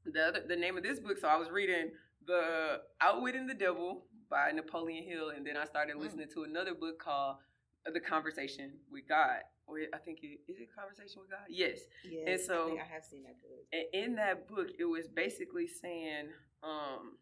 [0.06, 1.90] the other, the name of this book so I was reading
[2.28, 6.00] the Outwitting the Devil by Napoleon Hill and then I started Mm.
[6.02, 7.38] listening to another book called
[7.86, 12.24] The Conversation with God or I think it is it Conversation with God yes Yes,
[12.28, 13.66] and so- I, think I have seen that book.
[13.74, 16.30] and in that book it was basically saying
[16.64, 17.18] um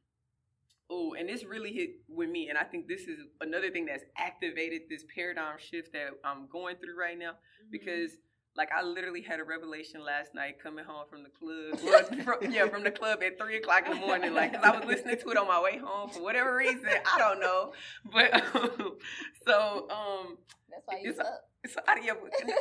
[0.89, 4.03] oh and this really hit with me and i think this is another thing that's
[4.17, 7.71] activated this paradigm shift that i'm going through right now Mm-hmm.
[7.71, 8.11] because
[8.55, 12.51] like i literally had a revelation last night coming home from the club well, from,
[12.51, 15.17] yeah from the club at three o'clock in the morning like because i was listening
[15.17, 17.71] to it on my way home for whatever reason i don't know
[18.11, 18.97] but um,
[19.47, 20.37] so um
[20.69, 21.45] That's why you It's- up.
[21.69, 22.13] so I, yeah,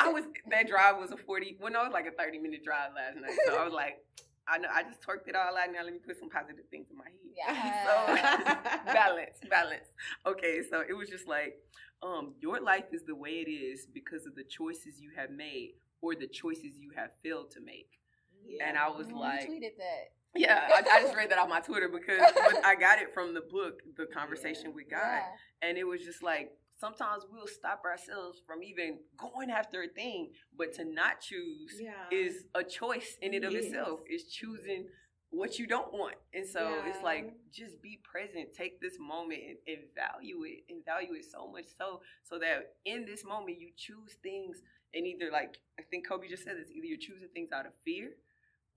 [0.03, 1.57] I was that drive was a forty.
[1.61, 3.31] Well, no, it was like a thirty minute drive last night.
[3.47, 4.03] So I was like,
[4.49, 5.71] I know I just twerked it all out.
[5.73, 7.15] Now let me put some positive things in my head.
[7.39, 7.87] Yeah.
[7.87, 9.87] So balance, balance.
[10.27, 11.55] Okay, so it was just like,
[12.03, 15.73] um, your life is the way it is because of the choices you have made
[16.01, 17.91] or the choices you have failed to make.
[18.47, 18.69] Yeah.
[18.69, 20.13] And I was You like, tweeted that.
[20.35, 22.23] yeah, I, I just read that on my Twitter because
[22.65, 25.69] I got it from the book, The Conversation with God Yeah.
[25.69, 30.31] and it was just like sometimes we'll stop ourselves from even going after a thing
[30.57, 31.91] but to not choose yeah.
[32.17, 33.65] is a choice in and of Yes.
[33.65, 34.87] itself is choosing
[35.31, 36.17] what you don't want.
[36.33, 38.55] And so it's like just be present.
[38.57, 42.75] Take this moment and, and value it and value it so much so so that
[42.85, 44.63] in this moment you choose things
[44.95, 47.73] and either like i think kobe just said this either you're choosing things out of
[47.85, 48.13] fear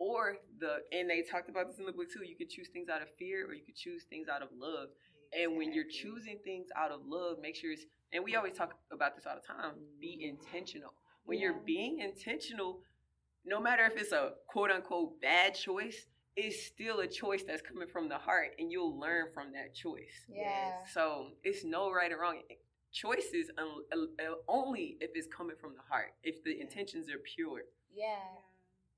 [0.01, 2.89] or the and they talked about this in the book too you could choose things
[2.89, 4.89] out of fear or you could choose things out of love.
[5.31, 8.73] And when you're choosing things out of love, make sure it's, and we always talk
[8.91, 10.35] about this all the time, be mm-hmm.
[10.35, 10.93] intentional.
[11.23, 12.79] When you're being intentional,
[13.45, 17.87] no matter if it's a quote unquote bad choice, it's still a choice that's coming
[17.87, 20.25] from the heart, and you'll learn from that choice.
[20.29, 20.77] Yeah.
[20.93, 22.41] So it's no right or wrong.
[22.93, 27.61] Choices uh, only if it's coming from the heart, if the intentions are pure.
[27.93, 28.15] Yeah.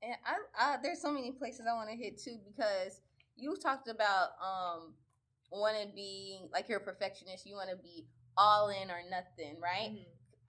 [0.02, 3.00] And I, I there's so many places I want to hit too because
[3.36, 4.94] you talked about um
[5.50, 7.46] wanting to be like you're a perfectionist.
[7.46, 9.90] You want to be all in or nothing, right?
[9.92, 10.04] Mhm.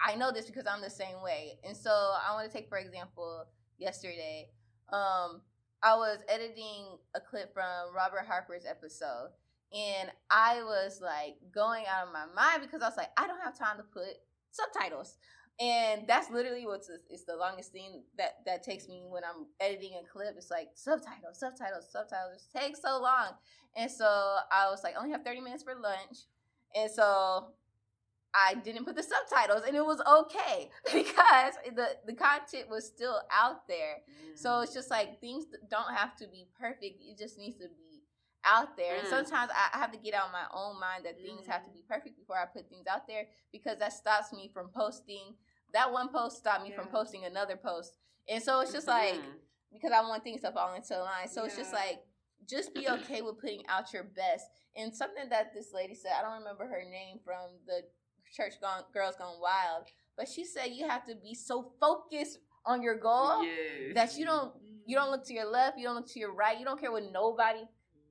[0.06, 1.60] I know this because I'm the same way.
[1.64, 3.46] And so I want to take for example
[3.78, 4.50] yesterday.
[4.92, 5.42] Um,
[5.86, 9.30] I was editing a clip from Robert Harper's episode,
[9.72, 13.40] and I was like going out of my mind because I was like, I don't
[13.42, 14.18] have time to put
[14.50, 15.18] subtitles.
[15.60, 19.92] And that's literally what's it's the longest thing that that takes me when I'm editing
[20.04, 20.34] a clip.
[20.36, 22.48] It's like subtitles, subtitles, subtitles.
[22.52, 23.34] It takes so long,
[23.78, 24.06] and so
[24.52, 26.18] I was like, I only have 30 minutes for lunch,
[26.76, 27.54] and so
[28.36, 33.22] I didn't put the subtitles, and it was okay because the the content was still
[33.32, 33.98] out there.
[34.36, 37.02] So it's just like things don't have to be perfect.
[37.02, 38.04] It just needs to be
[38.44, 38.96] out there.
[38.98, 39.10] And Mm.
[39.10, 41.72] sometimes I I have to get out of my own mind that things have to
[41.72, 45.36] be perfect before I put things out there because that stops me from posting.
[45.74, 47.98] That one post stopped me from posting another post.
[48.28, 49.40] And so it's just like Mhm.
[49.72, 51.28] because I want things to fall into line.
[51.28, 52.04] So it's just like
[52.46, 54.46] just be okay with putting out your best.
[54.76, 57.84] And something that this lady said, I don't remember her name from the
[58.36, 59.86] church gone girls gone wild,
[60.18, 63.94] but she said you have to be so focused on your goal Yes.
[63.96, 64.54] that you don't
[64.88, 66.92] you don't look to your left, you don't look to your right, you don't care
[66.92, 67.62] what nobody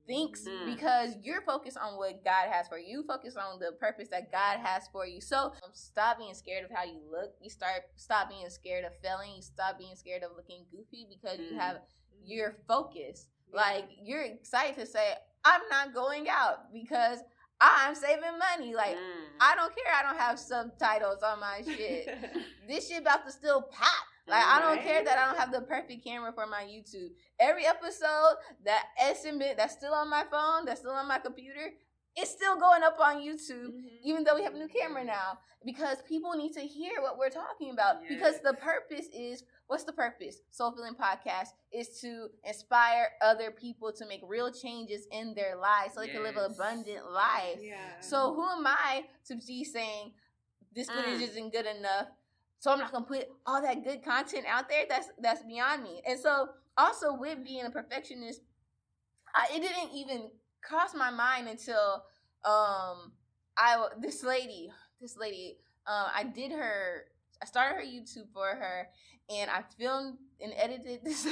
[0.07, 0.65] thinks Mm.
[0.65, 2.99] because you're focused on what God has for you.
[2.99, 5.19] You focus on the purpose that God has for you.
[5.19, 7.33] So um, stop being scared of how you look.
[7.41, 9.31] You start stop being scared of failing.
[9.35, 11.59] You stop being scared of looking goofy because you Mm.
[11.59, 11.77] have
[12.23, 13.25] your focus.
[13.51, 13.61] Yeah.
[13.61, 17.19] Like you're excited to say, I'm not going out because
[17.61, 18.73] I'm saving money.
[18.75, 19.25] Like Mm.
[19.39, 19.93] I don't care.
[19.93, 22.09] I don't have subtitles on my shit.
[22.67, 24.05] this shit about to still pop.
[24.27, 27.09] Like I don't care that I don't have the perfect camera for my YouTube.
[27.39, 31.71] Every episode that estimate that's still on my phone, that's still on my computer,
[32.15, 33.99] it's still going up on YouTube, Mhm.
[34.03, 35.39] even though we have a new camera now.
[35.65, 38.07] Because people need to hear what we're talking about.
[38.07, 40.37] Because the purpose is what's the purpose?
[40.51, 45.95] Soul Filling Podcast is to inspire other people to make real changes in their lives
[45.95, 47.59] so they can live an abundant life.
[47.59, 47.99] Yeah.
[47.99, 50.13] So who am I to be saying
[50.71, 51.29] this footage Mm.
[51.29, 52.09] isn't good enough?
[52.59, 54.85] So I'm not gonna put all that good content out there.
[54.87, 56.01] That's that's beyond me.
[56.05, 58.41] And so also with being a perfectionist,
[59.33, 60.31] I, it didn't even
[60.67, 62.03] cross my mind until
[62.43, 63.11] um
[63.57, 67.05] I this lady this lady um I did her
[67.41, 68.87] I started her YouTube for her
[69.29, 71.27] and I filmed and edited this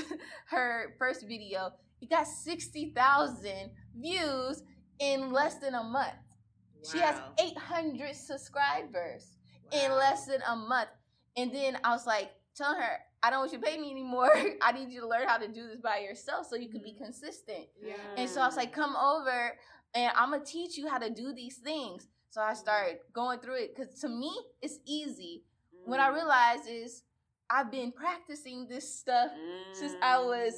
[0.47, 1.71] her first video.
[2.01, 4.63] It got sixty thousand views
[4.99, 6.15] in less than a month.
[6.91, 9.37] She has 800 subscribers
[9.71, 10.89] in less than a month.
[11.37, 14.29] And then I was like, telling her, I don't want you to pay me anymore.
[14.61, 16.91] I need you to learn how to do this by yourself so you can be
[16.91, 17.05] mm-hmm.
[17.05, 17.67] consistent.
[17.81, 17.93] Yeah.
[18.17, 19.53] And so I was like, come over
[19.95, 22.07] and I'm going to teach you how to do these things.
[22.29, 22.55] So I mm-hmm.
[22.57, 24.31] started going through it because to me,
[24.61, 25.43] it's easy.
[25.85, 26.15] What I Mm.
[26.15, 27.03] realized is
[27.49, 29.31] I've been practicing this stuff
[29.73, 30.53] since I was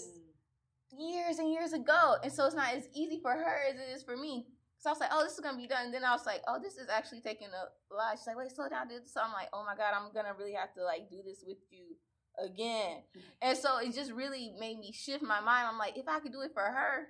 [0.93, 0.99] mm.
[0.99, 2.15] years and years ago.
[2.23, 4.47] And so it's not as easy for her as it is for me.
[4.77, 5.85] So I was like, oh, this is gonna be done.
[5.85, 8.17] And then I was like, oh, this is actually taking a lot.
[8.17, 9.07] She's like, wait, slow down, dude.
[9.07, 11.57] So I'm like, oh my god, I'm gonna really have to like do this with
[11.71, 11.97] you
[12.43, 13.03] again.
[13.17, 13.19] Mm-hmm.
[13.41, 15.67] And so it just really made me shift my mind.
[15.69, 17.07] I'm like, if I could do it for her,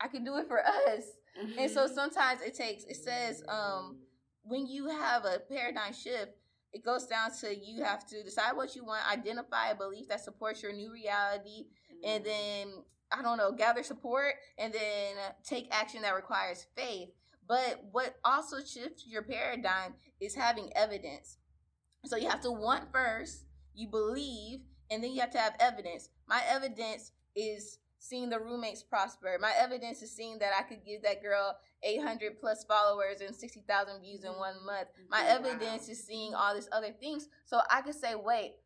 [0.00, 1.04] I could do it for us.
[1.58, 1.94] And so mm-hmm.
[1.94, 2.84] sometimes it takes.
[2.84, 3.98] It says, um,
[4.42, 6.32] when you have a paradigm shift,
[6.72, 10.20] it goes down to you have to decide what you want, identify a belief that
[10.20, 11.66] supports your new reality,
[12.04, 12.68] and mm-hmm.
[12.68, 17.10] then I don't know, gather support, and then take action that requires faith.
[17.48, 21.38] But what also shifts your paradigm is having evidence.
[22.04, 26.08] So you have to want first, you believe, and then you have to have evidence.
[26.28, 29.36] My evidence is seeing the roommates prosper.
[29.40, 34.00] My evidence is seeing that I could give that girl 800 plus followers and 60,000
[34.00, 34.88] views in one month.
[35.10, 35.28] My Wow.
[35.28, 37.28] evidence is seeing all these other things.
[37.44, 38.56] So I could say, wait,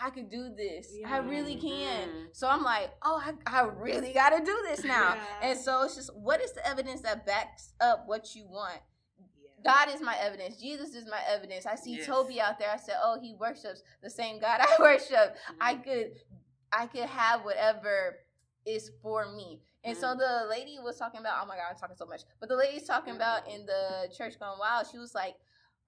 [0.00, 0.92] I could do this.
[1.06, 2.08] I really can.
[2.08, 2.28] Mhm.
[2.32, 5.14] So I'm like, oh, I, I really got to do this now.
[5.42, 5.50] Yeah.
[5.50, 8.80] And so it's just, what is the evidence that backs up what you want?
[9.64, 10.56] God is my evidence.
[10.60, 11.66] Jesus is my evidence.
[11.66, 12.06] I see Yes.
[12.06, 12.70] Toby out there.
[12.70, 15.36] I said, oh, he worships the same God I worship.
[15.60, 15.84] I Mhm.
[15.84, 16.20] could,
[16.72, 18.20] I could have whatever
[18.66, 19.62] is for me.
[19.84, 20.18] And so Mm.
[20.18, 22.22] the lady was talking about, oh my God, I'm talking so much.
[22.40, 25.36] But the lady's talking about in the church gone wild, she was like,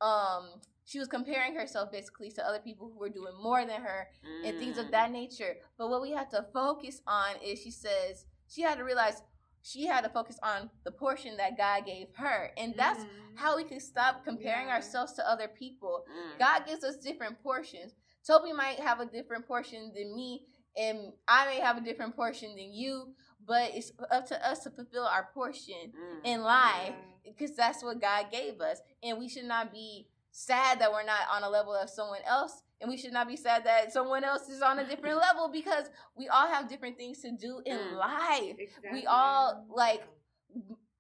[0.01, 4.09] um, she was comparing herself basically to other people who were doing more than her
[4.45, 4.91] and things of Mm.
[4.93, 5.57] that nature.
[5.79, 9.23] But what we have to focus on is she says she had to realize
[9.67, 12.53] she had to focus on the portion that God gave her.
[12.57, 13.37] And that's Mhm.
[13.37, 14.75] how we can stop comparing Yeah.
[14.75, 16.05] ourselves to other people.
[16.09, 16.39] Mm.
[16.39, 17.93] God gives us different portions.
[18.25, 22.51] Toby might have a different portion than me, and I may have a different portion
[22.55, 26.21] than you, but it's up to us to fulfill our portion Mm.
[26.25, 30.93] in life because that's what God gave us, and we should not be sad that
[30.93, 32.63] we're not on a level of someone else.
[32.81, 35.87] And we should not be sad that someone else is on a different level because
[36.17, 37.97] we all have different things to do in Mm.
[37.97, 38.91] life Exactly.
[38.93, 40.03] we all like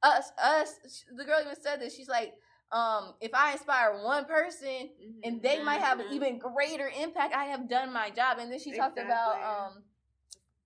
[0.02, 2.34] us us the girl even said this she's like
[2.72, 5.20] um if i inspire one person Mhm.
[5.24, 6.12] and they might have an Mhm.
[6.12, 9.84] even greater impact i have done my job and then she talked about um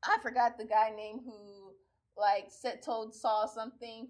[0.03, 1.75] i forgot the guy name who
[2.17, 4.09] like said told saul something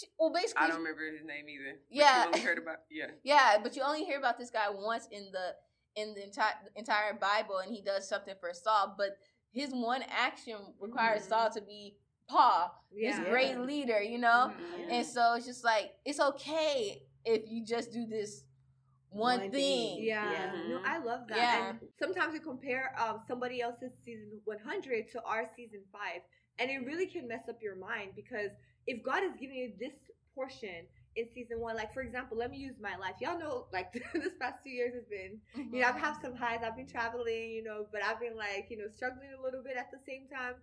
[0.00, 1.72] she, well basically I don't remember his name either.
[1.88, 2.20] but Yeah.
[2.22, 3.06] you only heard about yeah.
[3.22, 5.54] yeah but you only hear about this guy once in the
[6.00, 9.16] in the entire entire bible and he does something for saul but
[9.52, 11.28] his one action requires Mhm.
[11.28, 11.96] saul to be
[12.28, 13.28] paul this Yeah.
[13.30, 14.90] great leader you know Mhm.
[14.92, 18.44] And so it's just like it's okay if you just do this
[19.10, 19.96] one, One thing.
[19.96, 20.04] thing.
[20.04, 20.68] Yeah, Yeah.
[20.68, 20.82] no, Mhm.
[20.86, 21.36] I love that.
[21.36, 21.68] Yeah.
[21.70, 26.22] And sometimes we compare um, somebody else's season 100 to our season five,
[26.60, 28.52] and it really can mess up your mind because
[28.86, 29.94] if God is giving you this
[30.34, 33.14] portion in season one, like for example, let me use my life.
[33.20, 35.40] Y'all know, like this past two years has been,
[35.72, 36.60] you know, I've had some highs.
[36.64, 39.76] I've been traveling, you know, but I've been like, you know, struggling a little bit
[39.76, 40.54] at the same time.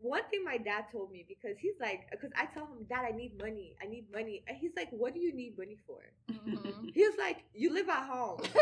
[0.00, 3.10] One thing my dad told me because he's like, because I tell him, Dad, I
[3.16, 3.76] need money.
[3.82, 4.42] I need money.
[4.48, 6.00] And he's like, What do you need money for?
[6.32, 6.90] Mhm.
[6.94, 8.40] He was like, You live at home.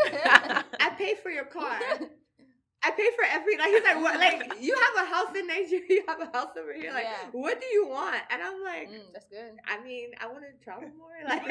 [0.80, 1.78] I pay for your car.
[2.84, 5.84] I pay for every like he's like what like you have a house in Nigeria,
[5.90, 6.92] you have a house over here.
[6.92, 7.28] Like Yeah.
[7.32, 8.22] what do you want?
[8.30, 9.52] And I'm like, Mm, that's good.
[9.66, 11.10] I mean, I want to travel more.
[11.28, 11.42] Like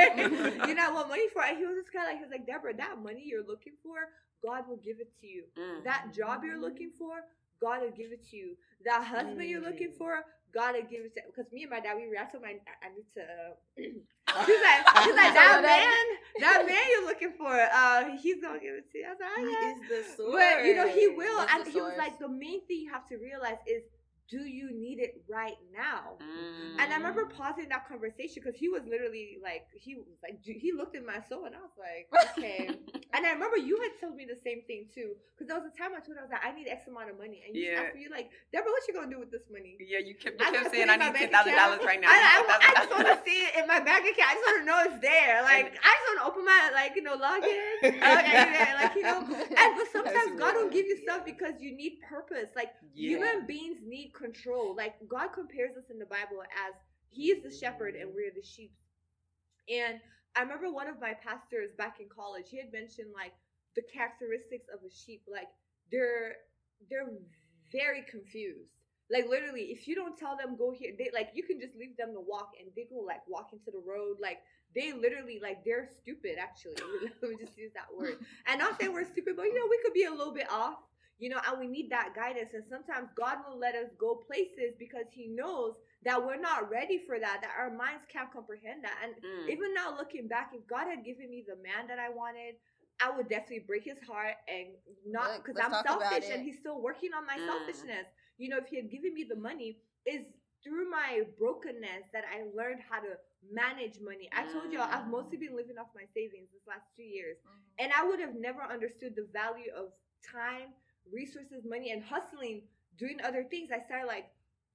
[0.67, 1.49] you know, I want money for it.
[1.51, 4.07] And he was just kinda like he was like, Deborah, that money you're looking for,
[4.43, 5.43] God will give it to you.
[5.59, 5.83] Mm.
[5.83, 7.19] That job you're looking for,
[7.59, 8.55] God will give it to you.
[8.85, 9.97] That husband you're looking Mm.
[9.97, 10.23] for,
[10.55, 13.05] Will give it to because me and my dad we were told my I need
[13.15, 13.21] to
[14.27, 16.07] uh, He's like, he's like that man,
[16.41, 17.47] that man you're looking for.
[17.51, 19.05] Uh, he's gonna give it to you.
[19.05, 20.33] I was like, He "Oh, yeah." is the source.
[20.33, 21.39] But you know, he will.
[21.51, 23.83] And he was like, the main thing you have to realize is,
[24.29, 26.19] do you need it right now?
[26.19, 26.83] Mm.
[26.83, 30.71] And I remember pausing that conversation because he was literally like, he was like, he
[30.75, 32.67] looked in my soul, and I was like, okay.
[33.15, 35.75] and I remember you had told me the same thing too, because there was a
[35.79, 37.71] time I told you, I was like, I need X amount of money, and you
[37.71, 37.87] Yeah.
[37.87, 39.79] asked me like, Deborah, what you gonna do with this money?
[39.79, 41.81] Yeah, you kept, you I'm kept saying I it in my need ten thousand dollars
[41.87, 42.11] right now.
[42.11, 42.61] I, I, $10,000.
[42.67, 44.27] I just want to see it in my bank account.
[44.27, 45.39] I just want to know it's there.
[45.43, 47.75] Like I just want to open my like you know login.
[47.97, 49.19] Okay, like you know.
[49.23, 52.49] And but sometimes God will give you stuff because you need purpose.
[52.55, 53.17] Like Yeah.
[53.17, 54.75] human beings need control.
[54.75, 56.73] Like God compares us in the Bible as
[57.09, 58.73] He is the shepherd and we're the sheep.
[59.69, 59.99] And
[60.35, 62.45] I remember one of my pastors back in college.
[62.49, 63.33] He had mentioned like
[63.75, 65.21] the characteristics of a sheep.
[65.29, 65.49] Like
[65.91, 66.35] they're
[66.89, 67.09] they're
[67.71, 68.71] very confused.
[69.09, 71.95] Like literally, if you don't tell them go here, they like you can just leave
[71.95, 74.17] them to walk and they go like walk into the road.
[74.21, 74.39] Like
[74.75, 76.35] they literally like they're stupid.
[76.37, 76.75] Actually,
[77.21, 78.19] let me just use that word.
[78.47, 80.79] And not we're stupid, but you know we could be a little bit off.
[81.19, 82.51] You know, and we need that guidance.
[82.53, 86.99] And sometimes God will let us go places because He knows that we're not ready
[87.05, 87.41] for that.
[87.41, 88.97] That our minds can't comprehend that.
[89.03, 89.49] And Mm.
[89.49, 92.55] even now looking back, if God had given me the man that I wanted,
[93.01, 94.69] I would definitely break his heart and
[95.05, 97.45] not because I'm selfish and he's still working on my Mm.
[97.45, 98.07] selfishness.
[98.37, 100.25] You know, if he had given me the money, is
[100.63, 103.17] through my brokenness that I learned how to
[103.51, 104.29] manage money.
[104.33, 105.11] I told y'all I've Mm.
[105.11, 107.37] mostly been living off my savings this last two years.
[107.79, 110.73] And I would have never understood the value of time,
[111.13, 112.63] resources, money, and hustling,
[112.97, 113.69] doing other things.
[113.71, 114.27] I started like,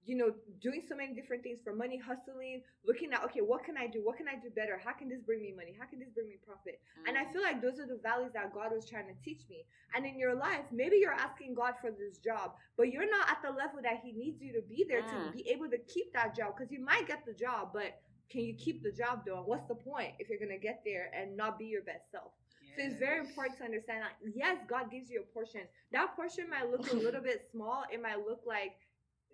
[0.05, 3.77] you know, doing so many different things for money, hustling, looking at, okay, what can
[3.79, 4.01] I do?
[4.03, 4.81] What can I do better?
[4.83, 5.77] How can this bring me money?
[5.79, 6.81] How can this bring me profit?
[7.07, 9.64] And I feel like those are the values that God was trying to teach me.
[9.95, 13.42] And in your life, maybe you're asking God for this job, but you're not at
[13.42, 15.33] the level that He needs you to be there to Mm.
[15.33, 16.57] be able to keep that job.
[16.57, 19.42] Because you might get the job, but can you keep the job though?
[19.47, 22.33] What's the point if you're gonna get there and not be your best self?
[22.77, 25.63] So it's very important to understand that yes, God gives you a portion.
[25.93, 27.85] That portion might look a little bit small.
[27.93, 28.73] It might look like,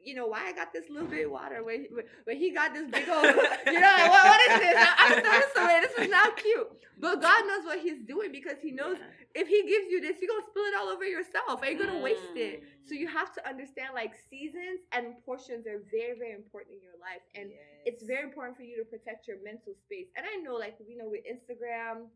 [0.02, 1.86] you know, why I got this little bit of water when,
[2.24, 3.24] when he got this big old,
[3.66, 4.74] you know, what, what is this?
[4.76, 5.80] I- I'm throwing this away.
[5.82, 6.68] This is not cute.
[7.00, 8.96] But God knows what he's doing because he knows
[9.34, 12.02] if he gives you this, you're gonna spill it all over yourself Are you're gonna
[12.02, 12.62] waste it.
[12.62, 12.88] Mm.
[12.88, 16.98] So you have to understand like seasons and portions are very, very important in your
[16.98, 17.22] life.
[17.38, 17.50] And
[17.86, 20.10] it's very important for you to protect your mental space.
[20.16, 22.10] And I know, like you know, with Instagram,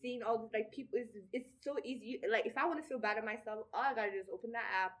[0.00, 2.20] seeing all the like people, it's, it's so easy.
[2.30, 4.52] Like if I want to feel bad at myself, all I gotta do is open
[4.52, 4.92] that app,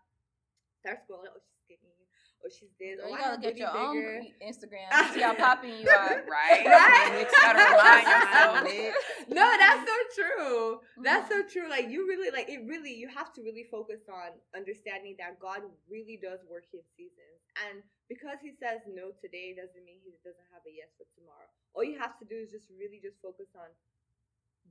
[0.80, 1.30] start scrolling.
[1.30, 1.94] Oh, she's skinny.
[2.38, 3.02] Oh, she's this.
[3.02, 4.10] you Oh, I gotta have look at booty your bigger.
[4.22, 4.88] own Instagram.
[5.14, 6.22] See how popping you are.
[6.30, 6.62] Right.
[6.62, 7.10] Right?
[7.18, 8.54] You gotta remind yourself.
[9.38, 10.80] no, that's so true.
[11.02, 11.34] That's Mhm.
[11.34, 11.66] so true.
[11.68, 15.66] Like you really like it really you have to really focus on understanding that God
[15.90, 17.42] really does work his seasons.
[17.66, 21.50] And because he says no today doesn't mean he doesn't have a yes for tomorrow.
[21.74, 23.66] All you have to do is just really just focus on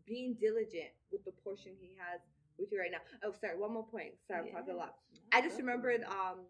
[0.06, 2.22] being diligent with the portion he has
[2.60, 3.02] with you right now.
[3.24, 3.58] Oh, sorry.
[3.58, 4.18] One more point.
[4.28, 4.96] Sorry, I'm talking a lot.
[5.32, 6.04] I just remembered.
[6.06, 6.46] Um,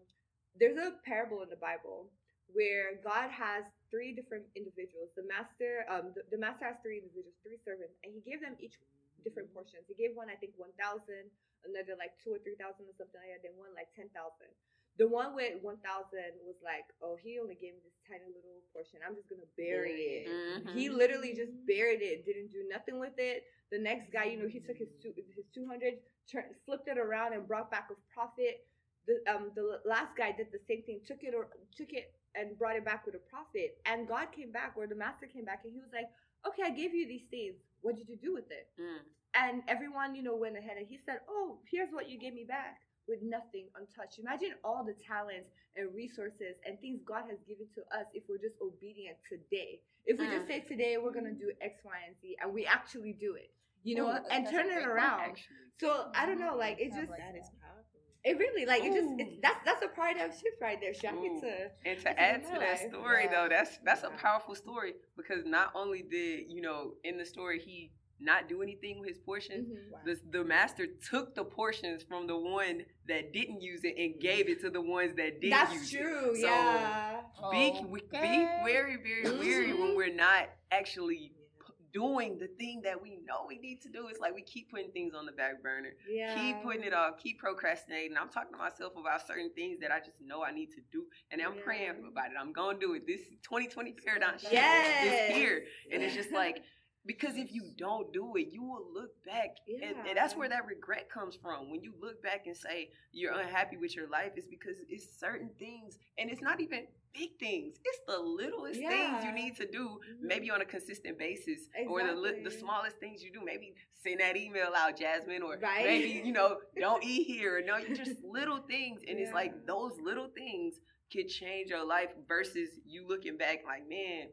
[0.58, 2.10] there's a parable in the Bible
[2.50, 5.12] where God has three different individuals.
[5.14, 8.56] The master, um, the, the master has three individuals, three servants, and he gave them
[8.58, 8.80] each
[9.22, 9.84] different portions.
[9.86, 11.28] He gave one, I think, one thousand,
[11.68, 13.42] another like two or three thousand or something like that.
[13.44, 14.50] Then one like ten thousand.
[14.98, 18.58] The one with one thousand was like, oh, he only gave me this tiny little
[18.72, 18.98] portion.
[19.06, 20.28] I'm just gonna bury it.
[20.66, 20.74] Mhm.
[20.74, 23.46] He literally just buried it, didn't do nothing with it.
[23.70, 26.98] The next guy, you know, he took his two, his two hundred, turned, flipped it
[26.98, 28.66] around, and brought back a profit.
[29.06, 32.58] The um the last guy did the same thing, took it or took it and
[32.58, 33.78] brought it back with a profit.
[33.86, 36.10] And God came back, or the master came back, and he was like,
[36.46, 37.54] "Okay, I gave you these things.
[37.82, 39.00] What did you do with it?" Mm.
[39.34, 42.44] And everyone, you know, went ahead and he said, "Oh, here's what you gave me
[42.44, 44.18] back." With nothing untouched.
[44.18, 48.36] Imagine all the talents and resources and things God has given to us if we're
[48.36, 49.80] just obedient today.
[50.04, 50.48] If we just Mm.
[50.48, 53.50] say today we're gonna do X, Y, and Z, and we actually do it,
[53.82, 55.38] you know, Ooh, and turn it great point, around.
[55.80, 58.00] So I don't know, like it just like That is powerful.
[58.24, 59.16] it really like it just Ooh.
[59.18, 60.92] it's, that's that's a paradigm shift right there.
[60.92, 62.92] Should I to And to add to that life.
[62.92, 63.30] story, Yeah.
[63.30, 67.58] though, that's that's a powerful story because not only did you know in the story
[67.58, 69.90] he not do anything with his portions, Mhm.
[69.92, 70.00] Wow.
[70.04, 74.48] the the master took the portions from the one that didn't use it and gave
[74.48, 76.36] it to the ones that did That's use true, it.
[76.40, 77.22] So yeah.
[77.50, 78.60] be we- be Okay.
[78.64, 81.32] very very weary when we're not actually
[81.64, 84.08] p- doing the thing that we know we need to do.
[84.08, 86.34] It's like we keep putting things on the back burner Yeah.
[86.34, 88.16] keep putting it off, keep procrastinating.
[88.16, 91.06] I'm talking to myself about certain things that I just know I need to do,
[91.30, 91.62] and I'm Yeah.
[91.62, 92.36] praying about it.
[92.38, 93.06] I'm gonna do it.
[93.06, 95.30] This 2020 paradigm shift Yes.
[95.30, 96.62] is here, and it's just like
[97.06, 100.04] because if you don't do it, you will look back, and, Yeah.
[100.08, 101.70] and that's where that regret comes from.
[101.70, 105.50] When you look back and say you're unhappy with your life, it's because it's certain
[105.58, 107.76] things, and it's not even big things.
[107.84, 110.56] It's the littlest things you need to do, maybe mm-hmm.
[110.56, 113.40] on a consistent basis, or the the smallest things you do.
[113.44, 115.84] Maybe send that email out, Jasmine, or Right.
[115.84, 120.28] maybe you know don't eat here, no, just little things, and it's like those little
[120.28, 120.74] things
[121.12, 124.28] could change your life versus you looking back like, man.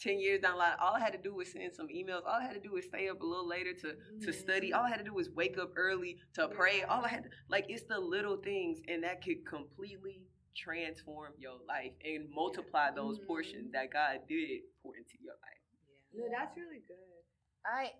[0.00, 2.22] 10 years down the line, all I had to do was send some emails.
[2.24, 4.34] All I had to do was stay up a little later to, to Mhm.
[4.34, 4.72] study.
[4.72, 6.82] All I had to do was wake up early to pray.
[6.84, 10.22] All I had to, like, it's the little things, and that could completely
[10.56, 13.26] transform your life and multiply those Mhm.
[13.26, 15.60] portions that God did pour into your life.
[16.12, 16.96] Yeah, no, that's really good.
[17.64, 17.94] I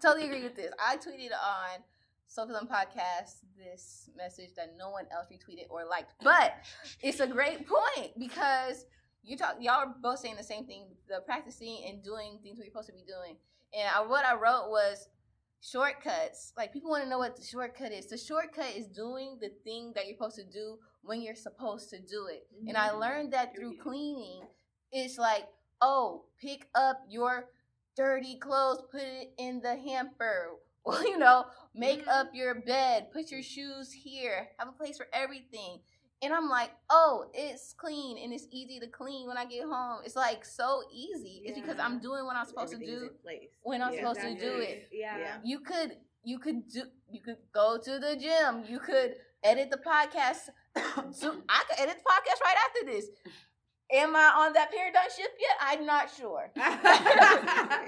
[0.00, 0.72] totally agree with this.
[0.78, 1.84] I tweeted on
[2.26, 6.12] Social Them Podcast this message that no one else retweeted or liked.
[6.22, 6.54] But
[7.02, 8.86] it's a great point because
[9.22, 12.64] you talk y'all are both saying the same thing, the practicing and doing things we're
[12.64, 13.36] supposed to be doing.
[13.72, 15.08] And I, what I wrote was
[15.60, 16.52] shortcuts.
[16.56, 18.06] Like people want to know what the shortcut is.
[18.06, 21.98] The shortcut is doing the thing that you're supposed to do when you're supposed to
[22.00, 22.46] do it.
[22.66, 22.98] And I Mhm.
[23.00, 24.46] learned that through cleaning.
[24.92, 25.46] It's like,
[25.80, 27.50] oh, pick up your
[27.96, 30.56] dirty clothes, put it in the hamper.
[30.82, 32.08] Well, you know, make Mhm.
[32.08, 35.82] up your bed, put your shoes here, have a place for everything.
[36.22, 40.00] And I'm like, oh, it's clean and it's easy to clean when I get home.
[40.04, 41.42] It's like so easy.
[41.44, 43.10] It's because I'm doing what I'm supposed to do
[43.62, 44.00] when I'm Yeah.
[44.00, 44.88] supposed to do it.
[44.92, 45.18] Yeah.
[45.18, 45.36] Yeah.
[45.42, 48.64] You could you could do you could go to the gym.
[48.68, 50.50] You could edit the podcast.
[51.12, 53.06] so I could edit the podcast right after this.
[53.92, 55.56] Am I on that paradigm shift yet?
[55.60, 56.50] I'm not sure.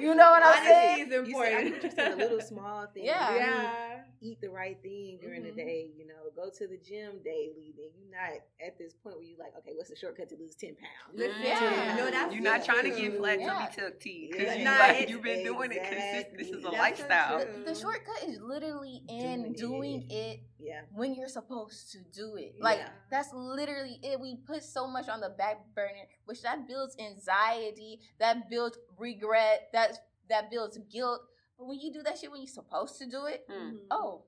[0.01, 1.07] You know what I'm saying?
[1.09, 1.71] is You see, I important.
[1.71, 3.07] think just in the little small things.
[3.07, 3.31] Yeah.
[3.33, 3.99] You yeah.
[4.25, 5.47] Eat the right thing during Mhm.
[5.57, 5.91] the day.
[5.97, 7.75] You know, go to the gym daily.
[7.77, 10.55] Then you're not at this point where you're like, okay, what's the shortcut to lose
[10.55, 11.13] ten pounds?
[11.19, 11.97] Listen, Yeah.
[11.97, 13.19] no, that's You're not so trying to get true.
[13.19, 13.47] flat Yeah.
[13.53, 14.59] tummy tuck tea because Yeah.
[14.59, 16.39] you like you've been doing it consistent.
[16.39, 17.45] This is a That's lifestyle.
[17.45, 17.65] true.
[17.65, 20.15] The shortcut is literally in Doing doing it.
[20.15, 20.83] it Yeah.
[20.93, 22.55] when you're supposed to do it.
[22.61, 22.91] Like Yeah.
[23.11, 24.21] that's literally it.
[24.21, 25.92] We put so much on the back burner,
[26.25, 31.21] which that builds anxiety, that builds regret, that that builds guilt.
[31.59, 33.73] But when you do that shit when you're supposed to do it, Mm.
[33.73, 33.79] Mhm.
[33.91, 34.25] oh,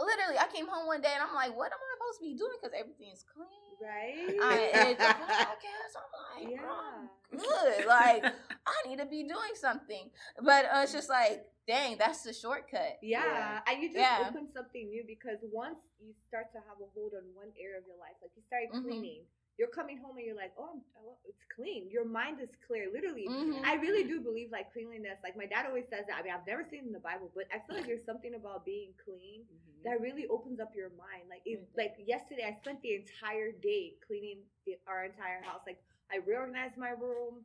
[0.00, 2.34] literally, I came home one day and I'm like, what am I supposed to be
[2.36, 2.52] doing?
[2.60, 3.48] Because everything's clean.
[3.82, 4.38] Right?
[4.40, 5.04] I edited the
[5.34, 5.92] podcast.
[5.98, 6.10] I'm
[6.42, 7.08] like, Yeah.
[7.32, 7.86] I'm good.
[7.86, 8.24] Like
[8.66, 10.10] I need to be doing something.
[10.42, 12.98] But uh, it's just like, dang, that's the shortcut.
[13.02, 13.24] Yeah.
[13.24, 13.60] Yeah.
[13.66, 14.26] and you just Yeah.
[14.28, 17.84] open something new because once you start to have a hold on one area of
[17.86, 18.82] your life, like you started Mhm.
[18.84, 19.26] cleaning,
[19.58, 21.88] you're coming home and you're like, oh, I'm- oh, it's clean.
[21.90, 22.90] Your mind is clear.
[22.90, 23.64] Literally, Mhm.
[23.64, 25.18] I really do believe like cleanliness.
[25.22, 26.18] Like my dad always says that.
[26.18, 28.34] I mean, I've never seen it in the Bible, but I feel like there's something
[28.34, 29.46] about being clean
[29.84, 31.28] that really opens up your mind.
[31.28, 31.76] Like it, Mhm.
[31.76, 35.62] like yesterday, I spent the entire day cleaning the, our entire house.
[35.66, 35.80] Like
[36.10, 37.44] I reorganized my room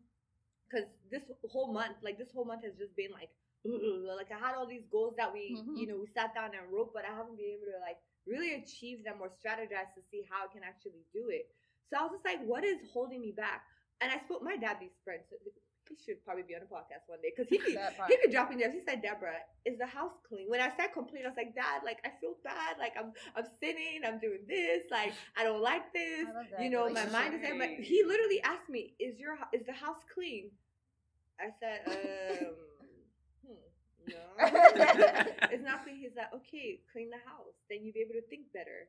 [0.67, 3.29] because this whole month, like this whole month has just been like,
[3.65, 5.77] like I had all these goals that we, Mhm.
[5.77, 8.53] you know, we sat down and wrote, but I haven't been able to like really
[8.55, 11.51] achieve them or strategize to see how I can actually do it.
[11.89, 13.63] So I was just like, what is holding me back?
[14.01, 15.23] And I spoke my dad these friends.
[15.89, 18.07] he should probably be on the podcast one day because he be part.
[18.07, 18.71] he be dropping there.
[18.71, 21.81] He said, "Deborah, is the house clean?" When I said complain, I was like, "Dad,
[21.83, 22.77] like I feel bad.
[22.79, 24.01] Like I'm I'm sinning.
[24.05, 24.83] I'm doing this.
[24.91, 26.27] Like I don't like this.
[26.61, 29.73] You know, my mind is there." But he literally asked me, "Is your is the
[29.73, 30.51] house clean?"
[31.41, 32.55] I said, "Um,
[33.43, 34.23] hmm, no,
[35.51, 37.57] it's not clean." He's like, "Okay, clean the house.
[37.69, 38.87] Then you'll be able to think better."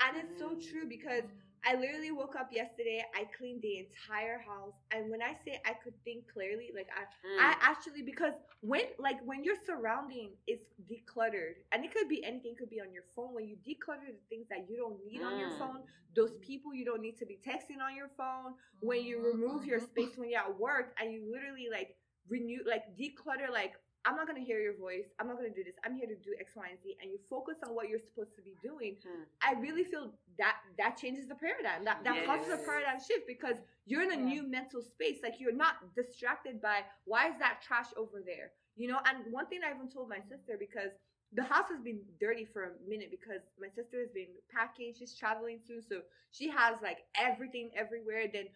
[0.00, 1.24] And it's so true because
[1.64, 3.04] I literally woke up yesterday.
[3.14, 7.04] I cleaned the entire house, and when I say I could think clearly, like I,
[7.24, 7.38] Mm.
[7.38, 12.52] I actually because when like when your surrounding is decluttered, and it could be anything,
[12.52, 13.34] it could be on your phone.
[13.34, 15.58] When you declutter the things that you don't need on your Mm.
[15.58, 15.82] phone,
[16.14, 18.54] those people you don't need to be texting on your phone.
[18.80, 19.84] When you remove your Mm-hmm.
[19.84, 21.96] space when you're at work, and you literally like
[22.28, 23.74] renew, like declutter, like.
[24.06, 25.06] I'm not gonna hear your voice.
[25.18, 25.74] I'm not gonna do this.
[25.84, 28.36] I'm here to do X, Y, and Z, and you focus on what you're supposed
[28.36, 28.96] to be doing.
[29.02, 29.24] Hmm.
[29.42, 31.84] I really feel that that changes the paradigm.
[31.84, 34.32] That that causes a paradigm shift because you're in a Yeah.
[34.32, 35.18] new mental space.
[35.22, 38.52] Like you're not distracted by why is that trash over there?
[38.76, 39.00] You know.
[39.06, 40.92] And one thing I even told my sister because
[41.32, 44.94] the house has been dirty for a minute because my sister has been packing.
[44.96, 48.28] She's traveling soon, so she has like everything everywhere.
[48.32, 48.46] Then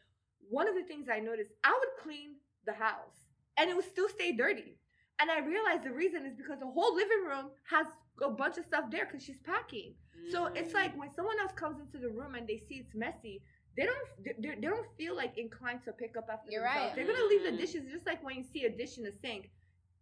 [0.48, 2.36] one of the things I noticed, I would clean
[2.66, 3.26] the house
[3.58, 4.78] and it would still stay dirty.
[5.20, 7.86] And I realized the reason is because the whole living room has
[8.22, 9.94] a bunch of stuff there because she's packing.
[10.30, 13.42] So it's like when someone else comes into the room and they see it's messy,
[13.76, 16.92] they don't they, don't feel like inclined to pick up after You're themselves.
[16.92, 16.96] right.
[16.96, 17.58] They're gonna leave the Mm.
[17.58, 19.50] dishes just like when you see a dish in the sink,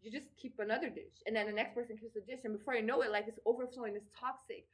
[0.02, 2.74] you just keep another dish, and then the next person keeps the dish, and before
[2.74, 4.66] you know it, like it's overflowing, it's toxic.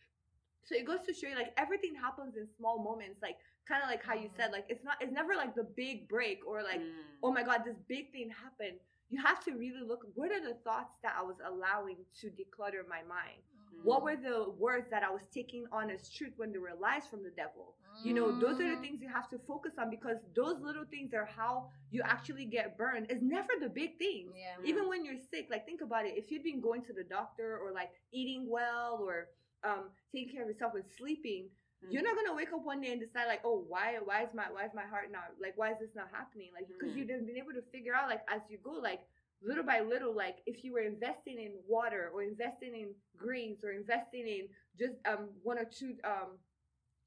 [0.64, 3.36] So it goes to show you like everything happens in small moments, like
[3.68, 6.40] kind of like how you said, like it's not it's never like the big break
[6.46, 6.92] or like Mm.
[7.22, 8.78] oh my god, this big thing happened.
[9.10, 10.06] You have to really look.
[10.14, 13.42] What are the thoughts that I was allowing to declutter my mind?
[13.82, 17.06] What were the words that I was taking on as truth when they were lies
[17.06, 17.76] from the devil?
[18.02, 18.80] You know, those are the Mhm.
[18.80, 22.76] things you have to focus on because those little things are how you actually get
[22.76, 23.06] burned.
[23.10, 24.32] It's never the big things.
[24.36, 24.56] Yeah.
[24.62, 26.16] Even when you're sick, like think about it.
[26.16, 29.28] If you'd been going to the doctor or like eating well or
[29.64, 31.48] um, taking care of yourself and sleeping,
[31.90, 34.44] you're not gonna wake up one day and decide like, oh, why, why is my,
[34.50, 36.50] why is my heart not like, why is this not happening?
[36.54, 36.96] Like, because Mhm.
[36.96, 39.00] you've been able to figure out like as you go, like
[39.42, 43.72] little by little, like if you were investing in water or investing in greens or
[43.72, 46.38] investing in just um one or two um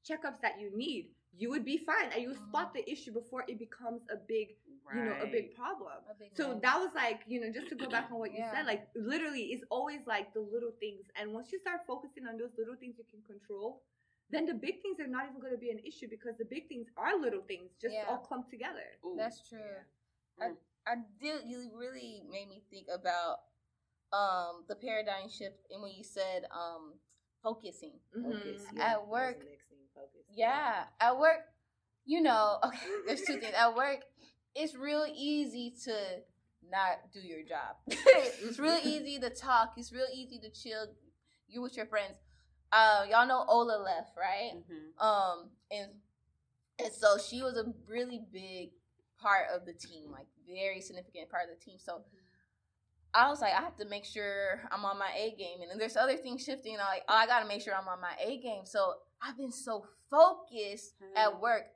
[0.08, 3.58] checkups that you need, you would be fine and you spot the issue before it
[3.58, 4.56] becomes a big,
[4.90, 5.92] you know, a big problem.
[6.10, 8.38] A big So that was like, you know, just to go back on what you
[8.40, 8.50] Yeah.
[8.52, 11.06] said, like literally it's always like the little things.
[11.16, 13.82] And once you start focusing on those little things you can control,
[14.30, 16.68] then the big things are not even going to be an issue because the big
[16.68, 18.04] things are little things just Yeah.
[18.08, 18.84] all clumped together.
[19.04, 19.14] Ooh.
[19.16, 19.58] That's true.
[20.40, 20.56] Mm.
[20.86, 21.42] I did.
[21.46, 23.40] You really made me think about
[24.12, 26.94] um the paradigm shift, and when you said um
[27.42, 27.92] focusing.
[28.14, 28.62] Focus.
[28.72, 28.76] Mhm.
[28.76, 30.24] yeah, At work, thing, focus.
[30.30, 31.40] Yeah, at work,
[32.04, 33.54] you know, okay, there's two things.
[33.54, 34.00] At work,
[34.54, 36.22] it's real easy to
[36.70, 37.76] not do your job.
[37.86, 39.74] it's real easy to talk.
[39.76, 40.86] It's real easy to chill.
[41.48, 42.16] You with your friends.
[42.72, 44.52] Uh, y'all know Ola left, right?
[44.54, 45.02] Mhm.
[45.02, 45.90] Um, and
[46.78, 48.70] and so she was a really big
[49.18, 51.78] part of the team, like very significant part of the team.
[51.78, 52.04] So
[53.14, 55.78] I was like, I have to make sure I'm on my A game, and then
[55.78, 56.74] there's other things shifting.
[56.74, 58.64] And I'm like, oh, I got to make sure I'm on my A game.
[58.64, 61.40] So I've been so focused at Mhm.
[61.40, 61.66] work.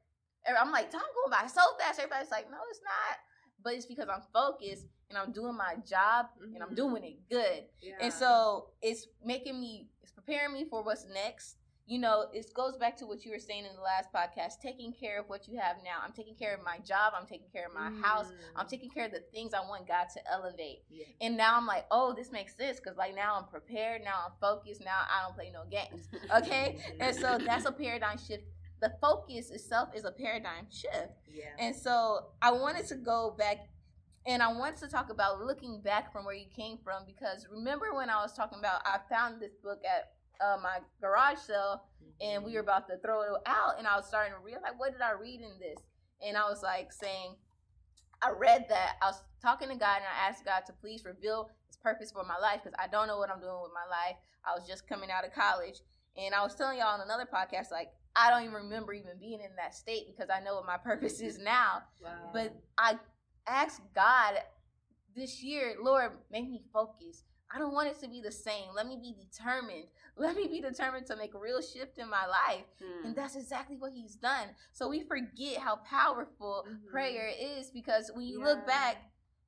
[0.45, 1.99] And I'm like, time going by so fast.
[1.99, 3.19] Everybody's like, no, it's not.
[3.63, 6.77] But it's because I'm focused and I'm doing my job and I'm Mhm.
[6.77, 7.69] doing it good.
[7.81, 7.97] Yeah.
[8.01, 9.89] And so it's making me,
[10.25, 11.57] preparing me for what's next.
[11.87, 14.93] You know, it goes back to what you were saying in the last podcast taking
[14.93, 15.99] care of what you have now.
[16.03, 17.13] I'm taking care of my job.
[17.19, 18.29] I'm taking care of my house.
[18.55, 18.69] I'm Mm.
[18.69, 20.85] taking care of the things I want God to elevate.
[20.89, 21.07] Yeah.
[21.21, 24.03] And now I'm like, oh, this makes sense because, like, now I'm prepared.
[24.05, 24.81] Now I'm focused.
[24.85, 26.09] Now I don't play no games.
[26.37, 26.79] Okay?
[27.01, 28.45] and so that's a paradigm shift.
[28.81, 31.13] The focus itself is a paradigm shift.
[31.29, 31.45] Yeah.
[31.59, 33.69] And so I wanted to go back
[34.27, 37.95] and I wanted to talk about looking back from where you came from because remember
[37.95, 40.13] when I was talking about I found this book at
[40.45, 41.85] uh, my garage sale
[42.21, 44.81] and we were about to throw it out and I was starting to realize like,
[44.81, 45.79] what did I read in this?
[46.27, 47.35] And I was like saying,
[48.23, 48.97] I read that.
[49.03, 52.25] I was talking to God and I asked God to please reveal his purpose for
[52.25, 54.17] my life because I don't know what I'm doing with my life.
[54.47, 55.81] I was just coming out of college.
[56.17, 59.41] And I was telling y'all on another podcast, like, I don't even remember even being
[59.41, 61.83] in that state because I know what my purpose is now.
[62.03, 62.31] Wow.
[62.33, 62.99] But I
[63.47, 64.35] asked God
[65.15, 67.25] this year, Lord, make me focus.
[67.55, 68.69] I don't want it to be the same.
[68.75, 69.85] Let me be determined.
[70.17, 72.65] Let me be determined to make a real shift in my life.
[72.83, 73.07] Hmm.
[73.09, 74.49] And that's exactly what he's done.
[74.73, 76.91] So we forget how powerful Mhm.
[76.91, 78.97] prayer is because when you look back,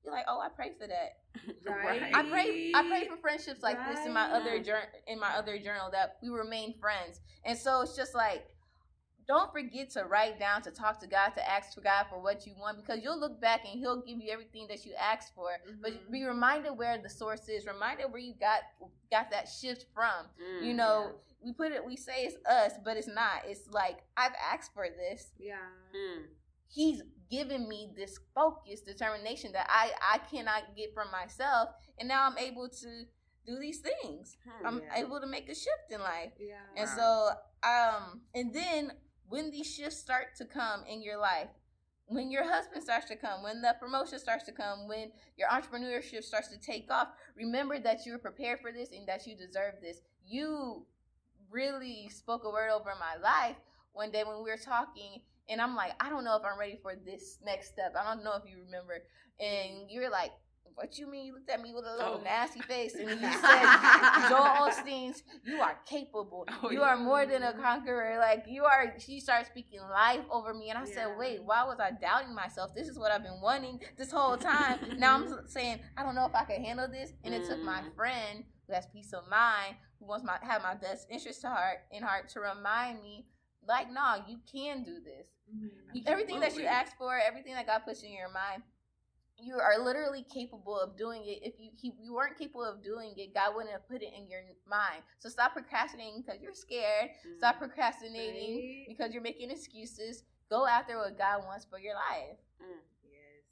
[0.05, 1.19] you're like, oh, I prayed for that.
[1.67, 2.15] Right.
[2.15, 5.59] I pray I pray for friendships like this in my other journal in my other
[5.59, 7.21] journal that we remain friends.
[7.45, 8.47] And so it's just like
[9.27, 12.47] don't forget to write down, to talk to God, to ask for God for what
[12.47, 15.51] you want, because you'll look back and He'll give you everything that you asked for.
[15.81, 16.11] But Mhm.
[16.11, 17.67] be reminded where the source is.
[17.67, 18.63] Reminded where you got
[19.11, 20.27] got that shift from.
[20.41, 23.45] Mm, You know, we put it, we say it's us, but it's not.
[23.47, 25.33] It's like I've asked for this.
[25.39, 25.59] Yeah.
[25.95, 26.27] Mm.
[26.69, 32.27] He's given me this focus, determination that I I cannot get from myself, and now
[32.27, 33.05] I'm able to
[33.47, 34.39] do these things.
[34.45, 34.67] Hmm.
[34.67, 34.97] I'm Yeah.
[34.97, 36.33] able to make a shift in life.
[36.39, 36.61] Yeah.
[36.77, 36.97] And Wow.
[37.63, 38.99] so, um, and then
[39.29, 41.49] when these shifts start to come in your life,
[42.07, 46.23] when your husband starts to come, when the promotion starts to come, when your entrepreneurship
[46.23, 50.01] starts to take off, remember that you're prepared for this and that you deserve this.
[50.27, 50.87] You
[51.51, 53.57] really spoke a word over my life
[53.93, 56.79] one day when we were talking, and I'm like, I don't know if I'm ready
[56.83, 57.95] for this next step.
[57.99, 59.03] I don't know if you remember.
[59.41, 60.33] And you're like,
[60.75, 61.27] what you mean?
[61.27, 62.23] You looked at me with a little Oh.
[62.23, 63.67] nasty face, and you said,
[64.29, 66.47] Joel Osteen's, you are capable.
[66.63, 66.87] Oh, you yeah.
[66.89, 68.19] are more than a conqueror.
[68.19, 68.95] Like you are.
[68.99, 72.75] She started speaking life over me, and I said, "Wait, why was I doubting myself?
[72.75, 76.27] This is what I've been wanting this whole time." now I'm saying, "I don't know
[76.27, 77.95] if I can handle this," and it took my Mm.
[77.97, 81.79] friend who has peace of mind, who wants my have my best interest to heart
[81.91, 83.27] in heart, to remind me,
[83.67, 85.29] like, "No, you can do this.
[85.53, 86.07] Mhm.
[86.07, 86.67] Everything that you Absolutely.
[86.67, 88.63] ask for, everything that God puts in your mind."
[89.39, 91.41] You are literally capable of doing it.
[91.43, 94.29] If you he, you weren't capable of doing it, God wouldn't have put it in
[94.31, 95.03] your mind.
[95.19, 97.11] So stop procrastinating because you're scared.
[97.27, 97.39] Mm.
[97.39, 98.85] Stop procrastinating Right.
[98.89, 100.23] because you're making excuses.
[100.49, 102.39] Go after what God wants for your life.
[102.63, 102.79] Mm.
[103.03, 103.43] Yes.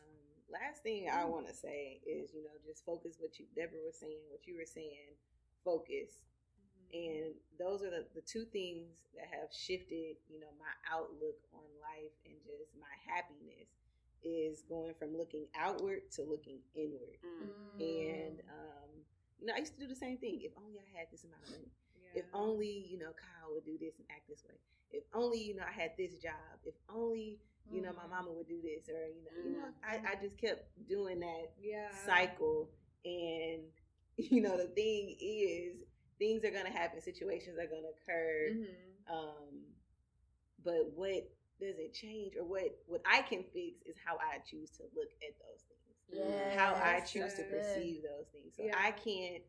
[0.00, 0.16] Um,
[0.50, 3.98] last thing I want to say is, you know, just focus what you, Deborah was
[4.00, 5.12] saying, what you were saying,
[5.64, 6.24] focus.
[6.94, 11.66] And those are the, the two things that have shifted, you know, my outlook on
[11.82, 13.66] life and just my happiness
[14.24, 17.18] is going from looking outward to looking inward.
[17.24, 17.80] Mm.
[17.80, 18.90] And, um,
[19.40, 20.40] you know, I used to do the same thing.
[20.42, 21.70] If only I had this amount of money.
[21.94, 22.20] Yeah.
[22.20, 24.56] If only, you know, Kyle would do this and act this way.
[24.90, 26.58] If only, you know, I had this job.
[26.64, 27.38] If only,
[27.70, 28.10] you know, my Mhm.
[28.10, 29.74] mama would do this or, you know, you know, Mhm.
[29.82, 31.90] I, I just kept doing that yeah.
[32.06, 32.70] cycle.
[33.04, 33.64] And,
[34.16, 35.82] you know, the thing is,
[36.18, 38.50] things are going to happen, situations are going to occur.
[38.52, 39.12] Mhm.
[39.12, 39.64] Um,
[40.64, 41.28] but what
[41.60, 45.34] doesn't change or what, what I can fix is how I choose to look at
[45.38, 45.80] those things
[46.12, 48.54] Yes, how I choose to perceive those things.
[48.56, 48.74] So Yeah.
[48.78, 49.42] I can't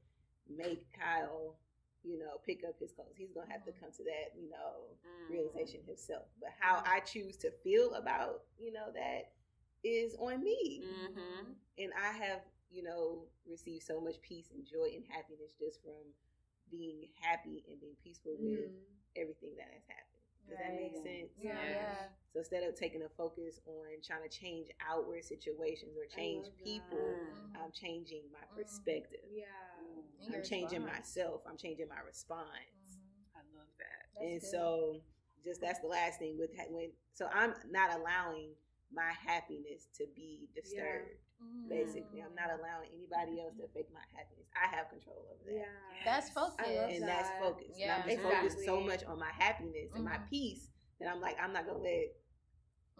[0.49, 1.57] make Kyle,
[2.03, 3.15] you know, pick up his clothes.
[3.17, 3.79] He's gonna have to Mhm.
[3.79, 5.29] come to that, you know, Mm.
[5.29, 6.27] realization himself.
[6.39, 9.33] But how I choose to feel about, you know, that
[9.83, 10.81] is on me.
[10.85, 11.53] Mm-hmm.
[11.77, 12.41] And I have,
[12.71, 16.13] you know, received so much peace and joy and happiness just from
[16.71, 18.85] being happy and being peaceful with Mhm.
[19.15, 20.14] everything that has happened.
[20.49, 21.31] Does that make sense?
[21.37, 21.57] Yeah.
[21.69, 21.95] Yeah.
[22.33, 26.53] So instead of taking a focus on trying to change outward situations or change love
[26.57, 26.63] that.
[26.63, 27.63] people, Mm.
[27.63, 28.55] I'm changing my Mm.
[28.61, 29.25] perspective.
[29.31, 29.45] Yeah.
[30.19, 31.15] And your I'm changing response.
[31.15, 31.41] myself.
[31.47, 32.99] I'm changing my response.
[32.99, 33.35] Mhm.
[33.35, 34.05] I love that.
[34.13, 34.49] That's and good.
[34.51, 35.01] so,
[35.43, 36.91] just that's the last thing with ha- when.
[37.13, 38.55] So I'm not allowing
[38.91, 41.17] my happiness to be disturbed.
[41.45, 41.69] Mhm.
[41.69, 44.47] Basically, I'm not allowing anybody else to affect my happiness.
[44.55, 45.53] I have control over that.
[45.53, 45.65] Yeah.
[46.03, 46.33] That's Yes.
[46.33, 46.55] focus.
[46.59, 47.07] I And that.
[47.07, 47.77] that's focus.
[47.77, 47.93] Yeah.
[47.95, 50.29] And I'm just focused so much on my happiness and my Mhm.
[50.29, 50.69] peace
[50.99, 52.15] that I'm like, I'm not gonna let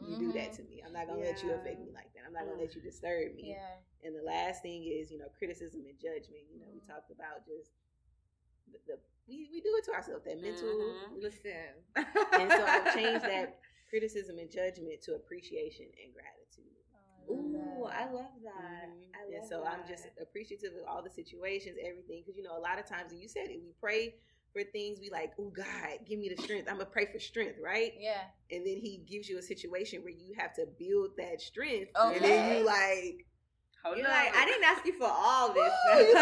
[0.02, 0.56] you do that Mhm.
[0.58, 0.82] to me.
[0.84, 2.26] I'm not gonna let you affect me like that.
[2.26, 2.62] I'm not gonna Mm.
[2.62, 3.50] let you disturb me.
[3.52, 3.80] Yeah.
[4.04, 6.46] And the last thing is, you know, criticism and judgment.
[6.52, 6.88] You know, we Mhm.
[6.88, 7.72] talked about just
[8.68, 10.68] the, the we, we do it to ourselves, that mental.
[10.68, 11.12] Mhm.
[11.22, 11.84] Listen.
[11.96, 16.45] And so I've changed that criticism and judgment to appreciation and gratitude.
[17.30, 18.90] Ooh, I love that.
[18.90, 19.10] Mhm.
[19.16, 19.72] I love and so that.
[19.72, 22.22] I'm just appreciative of all the situations, everything.
[22.26, 24.16] Because, you know, a lot of times, and you said it, we pray
[24.54, 26.68] for things, we like, oh, God, give me the strength.
[26.70, 27.94] I'm going to pray for strength, right?
[28.00, 28.22] Yeah.
[28.52, 31.92] And then He gives you a situation where you have to build that strength.
[32.00, 32.16] Okay.
[32.16, 33.26] And then you like,
[33.84, 34.14] Hold You're up.
[34.14, 35.72] like, I didn't ask you for all this.
[35.94, 36.14] Woo, you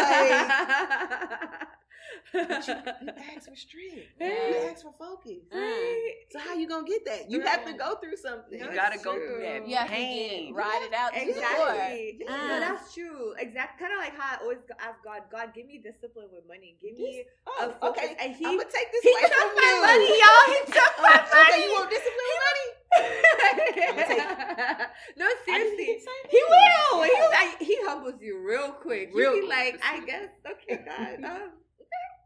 [2.34, 4.10] But you, you ask for strength.
[4.18, 4.68] You Yeah.
[4.70, 5.38] ask for focus.
[5.54, 5.94] Mm.
[6.32, 7.30] So how you gonna get that?
[7.30, 8.58] You have to go through something.
[8.58, 10.46] You gotta it's go through that You have to pain.
[10.48, 11.70] get, ride it out to the core.
[11.70, 12.18] Exactly.
[12.20, 12.46] Yeah.
[12.48, 13.34] No, that's true.
[13.38, 13.86] Exactly.
[13.86, 16.76] Kind of like how I always ask God, God, give me discipline with money.
[16.82, 18.02] Give me Oh, a focus.
[18.02, 18.16] okay.
[18.20, 19.80] And he, I'm gonna take this he away took from my you.
[19.86, 20.44] money, y'all.
[20.50, 21.46] He took my Uh, money.
[21.46, 22.68] okay, you want discipline with money?
[25.16, 25.98] no, I didn't seriously.
[26.30, 27.02] He will.
[27.04, 29.10] He like, he humbles you real quick.
[29.14, 31.50] Real you be like, I guess, okay, God, um,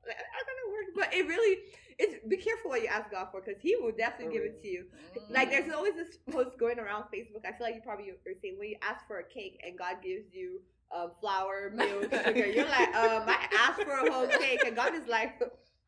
[0.09, 0.88] okay, I'm gonna work.
[0.96, 1.59] But it really,
[1.98, 4.61] it's be careful what you ask God for, because He will definitely For give it
[4.62, 4.84] to you.
[4.84, 5.34] Mhm.
[5.34, 7.44] Like, there's always this post going around Facebook.
[7.46, 9.96] I feel like you probably are saying when you ask for a cake and God
[10.02, 10.61] gives you
[10.94, 12.46] um, flour, milk, sugar.
[12.46, 15.40] You're like, um, I asked for a whole cake, and God is like,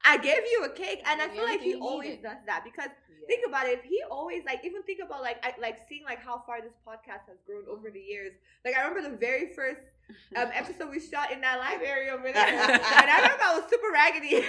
[0.04, 3.26] I gave you a cake, and I feel like he always does that because Yeah.
[3.28, 3.78] think about it.
[3.78, 6.76] If he always like even think about like I, like seeing like how far this
[6.86, 8.32] podcast has grown over the years.
[8.64, 9.82] Like I remember the very first
[10.36, 13.64] um, episode we shot in that live area over there, and I remember I was
[13.70, 14.44] super raggedy.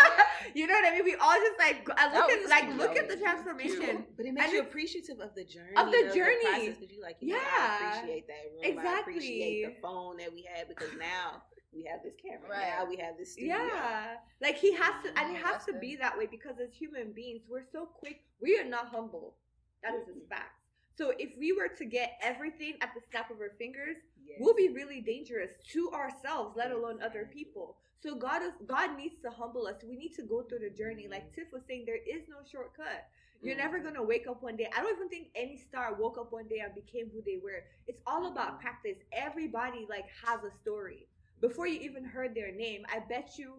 [0.54, 1.04] you know what I mean?
[1.04, 4.04] We all just like I look at like cute, look at the transformation.
[4.16, 5.76] But it makes And you appreciative of the journey.
[5.76, 6.70] Of the journey.
[6.70, 7.98] Because you like, you know, I Yeah.
[7.98, 8.78] appreciate that room.
[8.78, 9.64] I appreciate Exactly.
[9.64, 11.42] the phone that we had because now
[11.72, 12.48] we have this camera.
[12.48, 12.72] Right.
[12.78, 13.56] Now we have this studio.
[13.56, 17.12] Yeah, like he has to, and it has to be that way because as human
[17.12, 18.20] beings, we're so quick.
[18.40, 19.36] We are not humble.
[19.82, 20.52] That is a fact.
[20.96, 23.96] So if we were to get everything at the snap of our fingers,
[24.28, 24.38] Yes.
[24.40, 27.76] we'll be really dangerous to ourselves, let alone other people.
[28.02, 29.76] So God is God needs to humble us.
[29.86, 31.08] We need to go through the journey.
[31.10, 33.06] Like Tiff was saying, there is no shortcut.
[33.42, 34.68] You're never gonna wake up one day.
[34.76, 37.64] I don't even think any star woke up one day and became who they were.
[37.86, 38.32] It's all mm-hmm.
[38.32, 38.96] about practice.
[39.12, 41.06] Everybody like has a story.
[41.40, 43.54] Before you even heard their name, I bet you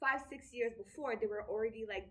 [0.00, 2.10] five, six years before they were already like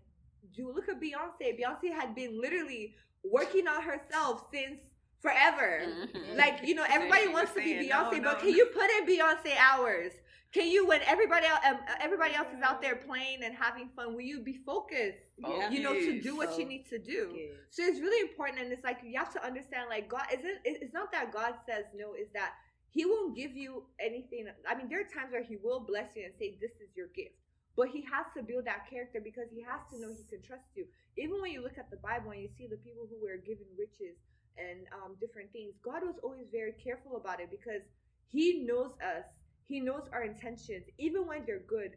[0.54, 1.58] do look at Beyonce.
[1.58, 4.80] Beyonce had been literally working on herself since
[5.20, 5.82] forever.
[5.86, 6.36] Mhm.
[6.36, 8.56] Like, you know, everybody she wants to be Beyonce, no, but can no.
[8.56, 10.12] you put in Beyonce hours?
[10.52, 14.14] Can you, when everybody else, um, everybody else is out there playing and having fun,
[14.14, 15.30] will you be focused?
[15.38, 15.70] Yeah.
[15.70, 17.32] You know, to do what you need to do.
[17.36, 17.54] Yes.
[17.70, 20.58] So it's really important, and it's like you have to understand, like God isn't.
[20.64, 22.54] It's not that God says no; is that
[22.90, 24.48] He won't give you anything.
[24.68, 27.06] I mean, there are times where He will bless you and say, "This is your
[27.14, 27.38] gift,"
[27.76, 30.66] but He has to build that character because He has to know He can trust
[30.74, 30.84] you.
[31.16, 33.70] Even when you look at the Bible and you see the people who were given
[33.78, 34.18] riches
[34.58, 37.82] and um, different things, God was always very careful about it because
[38.28, 39.24] He knows us.
[39.66, 41.92] He knows our intentions, even when they're good.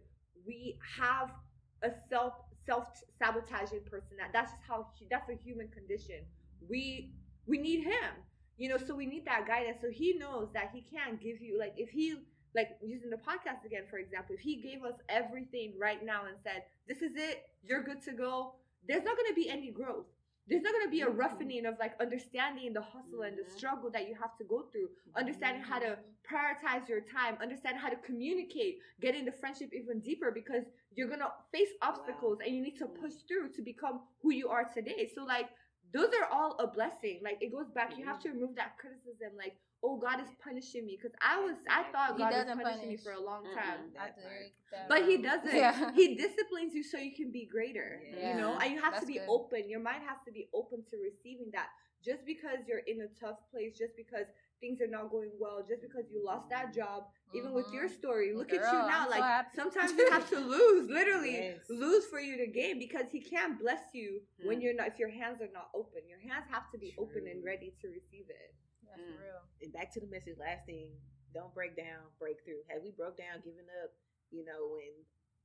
[0.45, 1.31] We have
[1.83, 2.33] a self
[2.65, 2.87] self
[3.19, 4.17] sabotaging person.
[4.17, 6.21] That that's just how that's a human condition.
[6.69, 7.11] We
[7.45, 8.11] we need him,
[8.57, 8.77] you know.
[8.77, 9.77] So we need that guidance.
[9.81, 12.15] So he knows that he can't give you like if he
[12.55, 14.35] like using the podcast again for example.
[14.35, 18.11] If he gave us everything right now and said this is it, you're good to
[18.13, 18.55] go.
[18.87, 20.05] There's not going to be any growth.
[20.47, 23.89] There's not going to be a roughening of like understanding the hustle and the struggle
[23.91, 24.89] that you have to go through.
[25.15, 25.97] Understanding how to
[26.29, 30.63] prioritize your time, understand how to communicate, getting the friendship even deeper because
[30.95, 34.65] you're gonna face obstacles and you need to push through to become who you are
[34.65, 35.09] today.
[35.15, 35.49] So like
[35.93, 37.21] those are all a blessing.
[37.23, 37.97] Like it goes back.
[37.97, 39.37] You have to remove that criticism.
[39.37, 42.61] Like oh God is punishing me because I was I thought He God was doesn't
[42.61, 43.91] punishing me for a long time.
[43.99, 45.55] I have to get that But he doesn't.
[45.55, 45.91] Yeah.
[45.99, 47.99] He disciplines you so you can be greater.
[48.01, 48.29] Yeah.
[48.31, 49.27] You know, and you have to be good.
[49.29, 49.69] open.
[49.69, 51.67] Your mind has to be open to receiving that.
[52.03, 54.27] Just because you're in a tough place, just because
[54.59, 57.03] things are not going well, just because you lost that job,
[57.33, 57.95] even with your Mhm.
[57.99, 59.03] story, look at you now.
[59.03, 59.55] I'm like happy.
[59.55, 61.69] sometimes you have to lose, literally Yes.
[61.69, 64.63] lose for you to gain because he can't bless you when Mm.
[64.63, 66.01] you're not if your hands are not open.
[66.07, 68.53] Your hands have to be open and ready to receive it.
[68.95, 69.19] That's Mm.
[69.21, 69.41] real.
[69.61, 70.37] And back to the message.
[70.37, 70.91] Last thing,
[71.33, 72.61] don't break down, break through.
[72.69, 73.91] Had we broke down, given up,
[74.31, 74.93] you know, when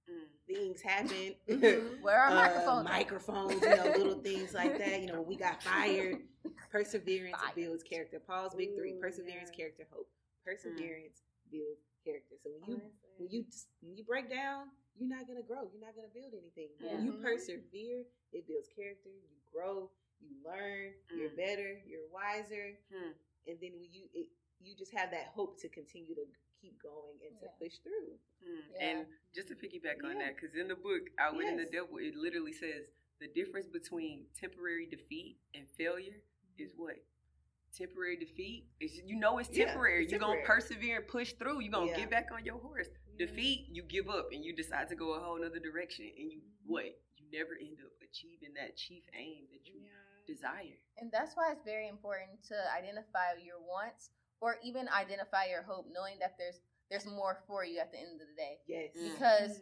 [0.08, 0.28] Mm.
[0.46, 1.34] things happen.
[1.48, 2.00] Mhm.
[2.02, 2.84] Where are uh, microphones?
[2.84, 5.00] microphones, you know, little things like that.
[5.02, 6.22] You know, we got fired,
[6.70, 7.54] perseverance Fired.
[7.54, 8.18] builds character.
[8.20, 9.56] Paul's big three: perseverance, yeah.
[9.56, 10.08] character, hope.
[10.44, 12.36] Perseverance builds character.
[12.42, 12.80] So when you
[13.18, 13.44] when you
[13.82, 15.68] when you break down, you're not gonna grow.
[15.72, 16.70] You're not gonna build anything.
[16.80, 17.22] When you Mhm.
[17.22, 19.10] persevere, it builds character.
[19.10, 19.90] You grow.
[20.20, 20.94] You learn.
[21.14, 21.36] You're Mm.
[21.36, 21.78] better.
[21.86, 22.78] You're wiser.
[22.90, 23.12] Hmm.
[23.46, 24.28] And then when you it,
[24.60, 26.24] you just have that hope to continue to
[26.60, 27.58] keep going and to Yeah.
[27.62, 28.18] push through.
[28.42, 28.62] Mm.
[28.74, 28.88] Yeah.
[28.88, 30.26] And just to piggyback on Yeah.
[30.26, 31.68] that, because in the book Outwitting the Yes.
[31.68, 32.88] In the devil, it literally says
[33.20, 36.20] the difference between temporary defeat and failure
[36.58, 36.96] is what
[37.76, 38.96] temporary defeat is.
[39.04, 40.02] You know it's temporary.
[40.04, 41.60] it's You're gonna persevere and push through.
[41.60, 41.98] You're gonna Yeah.
[42.00, 42.88] get back on your horse.
[43.18, 46.42] Defeat, you give up and you decide to go a whole other direction, and you
[46.66, 46.86] what?
[47.16, 49.80] You never end up achieving that chief aim that you
[50.28, 50.76] desire.
[51.00, 54.10] And that's why it's very important to identify your wants
[54.40, 56.60] or even identify your hope, knowing that there's
[56.90, 58.56] there's more for you at the end of the day.
[58.68, 58.90] Yes.
[58.96, 59.12] Mm.
[59.12, 59.60] Because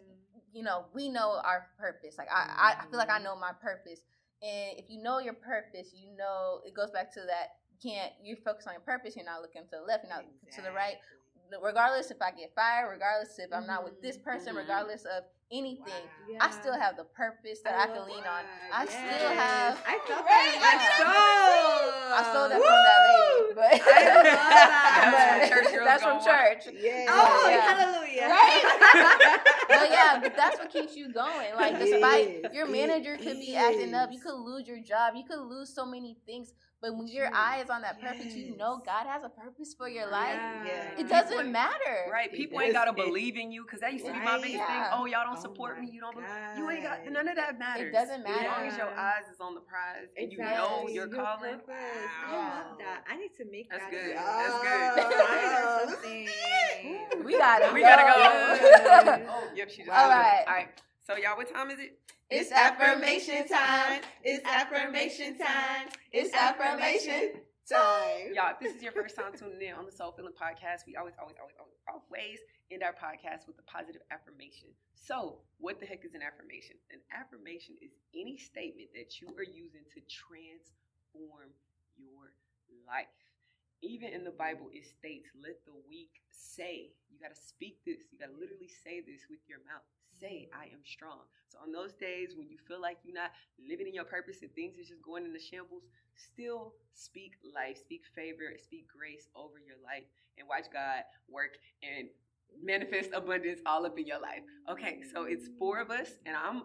[0.52, 2.16] you know we know our purpose.
[2.18, 3.24] Like I, I, I feel like I Mhm.
[3.24, 4.00] know my purpose,
[4.42, 7.56] and if you know your purpose, you know it goes back to that.
[7.70, 9.16] You can't you focus on your purpose.
[9.16, 10.04] You're not looking to the left.
[10.04, 10.96] You're not looking to the right.
[11.62, 14.58] Regardless if I get fired, regardless if I'm not with this person, Mhm.
[14.58, 16.38] regardless of anything, Wow.
[16.42, 18.28] I still have the purpose that I, can lean that.
[18.28, 18.44] on.
[18.74, 18.92] I Yes.
[18.92, 19.78] still have.
[19.86, 20.58] I felt Right?
[20.60, 20.78] that.
[21.06, 25.46] I I stole that from that lady, but I love that.
[25.46, 26.62] That's from church That's from church.
[26.76, 27.08] Yes.
[27.10, 27.60] Oh, Yeah.
[27.60, 28.28] hallelujah!
[28.28, 28.64] Right?
[29.68, 31.54] But yeah, but that's what keeps you going.
[31.56, 32.54] Like despite is.
[32.54, 35.84] your manager could be acting up, you could lose your job, you could lose so
[35.84, 36.52] many things.
[36.82, 39.88] But when your eye is on that purpose, you know God has a purpose for
[39.88, 40.36] your life.
[40.64, 40.90] Yeah.
[41.00, 42.04] It doesn't ain't- matter.
[42.12, 44.42] Right, people ain't gotta believe in you because that used to be my Right.
[44.42, 44.90] biggest Yeah.
[44.90, 44.92] thing.
[45.00, 45.88] Oh, y'all don't Oh support me.
[45.90, 46.14] You don't.
[46.14, 46.28] Believe.
[46.58, 47.88] You ain't got none of that matters.
[47.88, 48.38] It doesn't matter.
[48.46, 50.44] As long as your eyes is on the prize and you know
[50.86, 50.94] Exactly.
[50.94, 51.58] your calling.
[51.60, 51.74] purpose.
[52.28, 52.38] I Wow.
[52.68, 53.04] love that.
[53.10, 53.90] I need to make That's that.
[53.90, 54.16] good.
[54.16, 55.26] That's good.
[55.32, 57.24] I know something.
[57.24, 58.68] We gotta We gotta go.
[58.82, 59.26] Good.
[59.28, 59.90] oh, yep, she just.
[59.90, 60.44] All right.
[60.46, 60.68] All right.
[61.06, 61.98] So y'all, what time is it?
[62.28, 64.02] It's affirmation time.
[64.24, 65.86] It's affirmation time.
[66.10, 67.38] It's affirmation
[67.70, 68.34] time.
[68.34, 70.94] Y'all, if this is your first time tuning in on the Soul Filling Podcast, we
[70.94, 72.38] always, always, always, always, always
[72.70, 74.70] end our podcast with a positive affirmation.
[74.94, 76.78] So, what the heck is an affirmation?
[76.90, 81.54] An affirmation is any statement that you are using to transform
[81.98, 82.34] your
[82.86, 83.10] life.
[83.82, 86.92] Even in the Bible, it states, let the weak say.
[87.12, 88.08] You got to speak this.
[88.12, 89.84] You got to literally say this with your mouth.
[90.20, 90.60] Say, mm-hmm.
[90.60, 91.28] I am strong.
[91.52, 94.52] So, on those days when you feel like you're not living in your purpose and
[94.56, 95.84] things are just going into shambles,
[96.16, 100.08] still speak life, speak favor, speak grace over your life,
[100.38, 102.08] and watch God work and
[102.62, 104.42] manifest abundance all up in your life.
[104.70, 106.64] Okay, so it's four of us, and I'm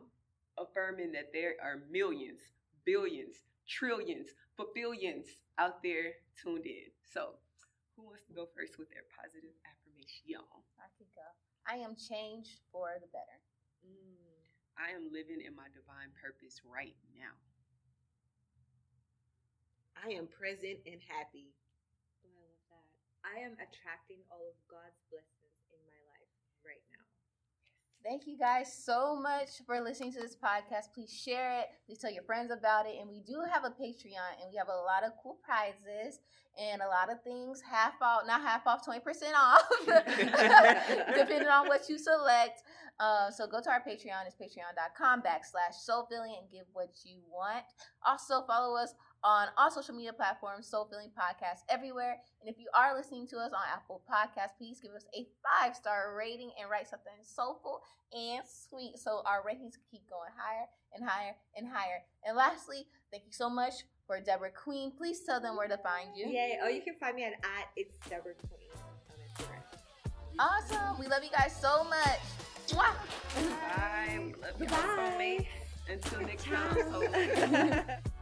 [0.57, 2.39] affirming that there are millions,
[2.85, 3.35] billions,
[3.67, 4.27] trillions,
[4.75, 5.25] billions
[5.61, 6.89] out there tuned in.
[7.05, 7.37] So,
[7.93, 10.41] who wants to go first with their positive affirmation?
[10.81, 11.27] I can go.
[11.69, 13.37] I am changed for the better.
[13.85, 14.41] Mm.
[14.73, 17.37] I am living in my divine purpose right now.
[19.93, 21.53] I am present and happy.
[22.25, 22.87] Oh, I love that.
[23.21, 26.33] I am attracting all of God's blessings in my life
[26.65, 27.05] right now.
[28.03, 30.93] Thank you guys so much for listening to this podcast.
[30.93, 31.67] Please share it.
[31.85, 32.95] Please tell your friends about it.
[32.99, 36.19] And we do have a Patreon and we have a lot of cool prizes
[36.59, 39.01] and a lot of things half off, not half off, 20%
[39.35, 39.61] off,
[41.15, 42.63] depending on what you select.
[42.99, 44.25] Uh, so go to our Patreon.
[44.25, 47.63] It's patreon.com backslash soulfilling and give what you want.
[48.05, 48.93] Also follow us
[49.23, 52.17] on all social media platforms, Soul Filling Podcast everywhere.
[52.41, 55.75] And if you are listening to us on Apple Podcasts, please give us a five
[55.75, 57.81] star rating and write something soulful
[58.13, 62.03] and sweet so our ratings keep going higher and higher and higher.
[62.25, 63.73] And lastly, thank you so much
[64.07, 64.91] for Deborah Queen.
[64.91, 66.27] Please tell them where to find you.
[66.27, 66.59] Yay.
[66.63, 69.61] Oh, you can find me at, at it's Deborah Queen on Instagram.
[70.39, 70.99] Awesome.
[70.99, 72.19] We love you guys so much.
[72.69, 72.93] Mwah.
[73.75, 74.33] Bye.
[74.33, 75.47] We love you, soulmates.
[75.89, 76.75] Until next time.
[76.75, 77.99] soulmates.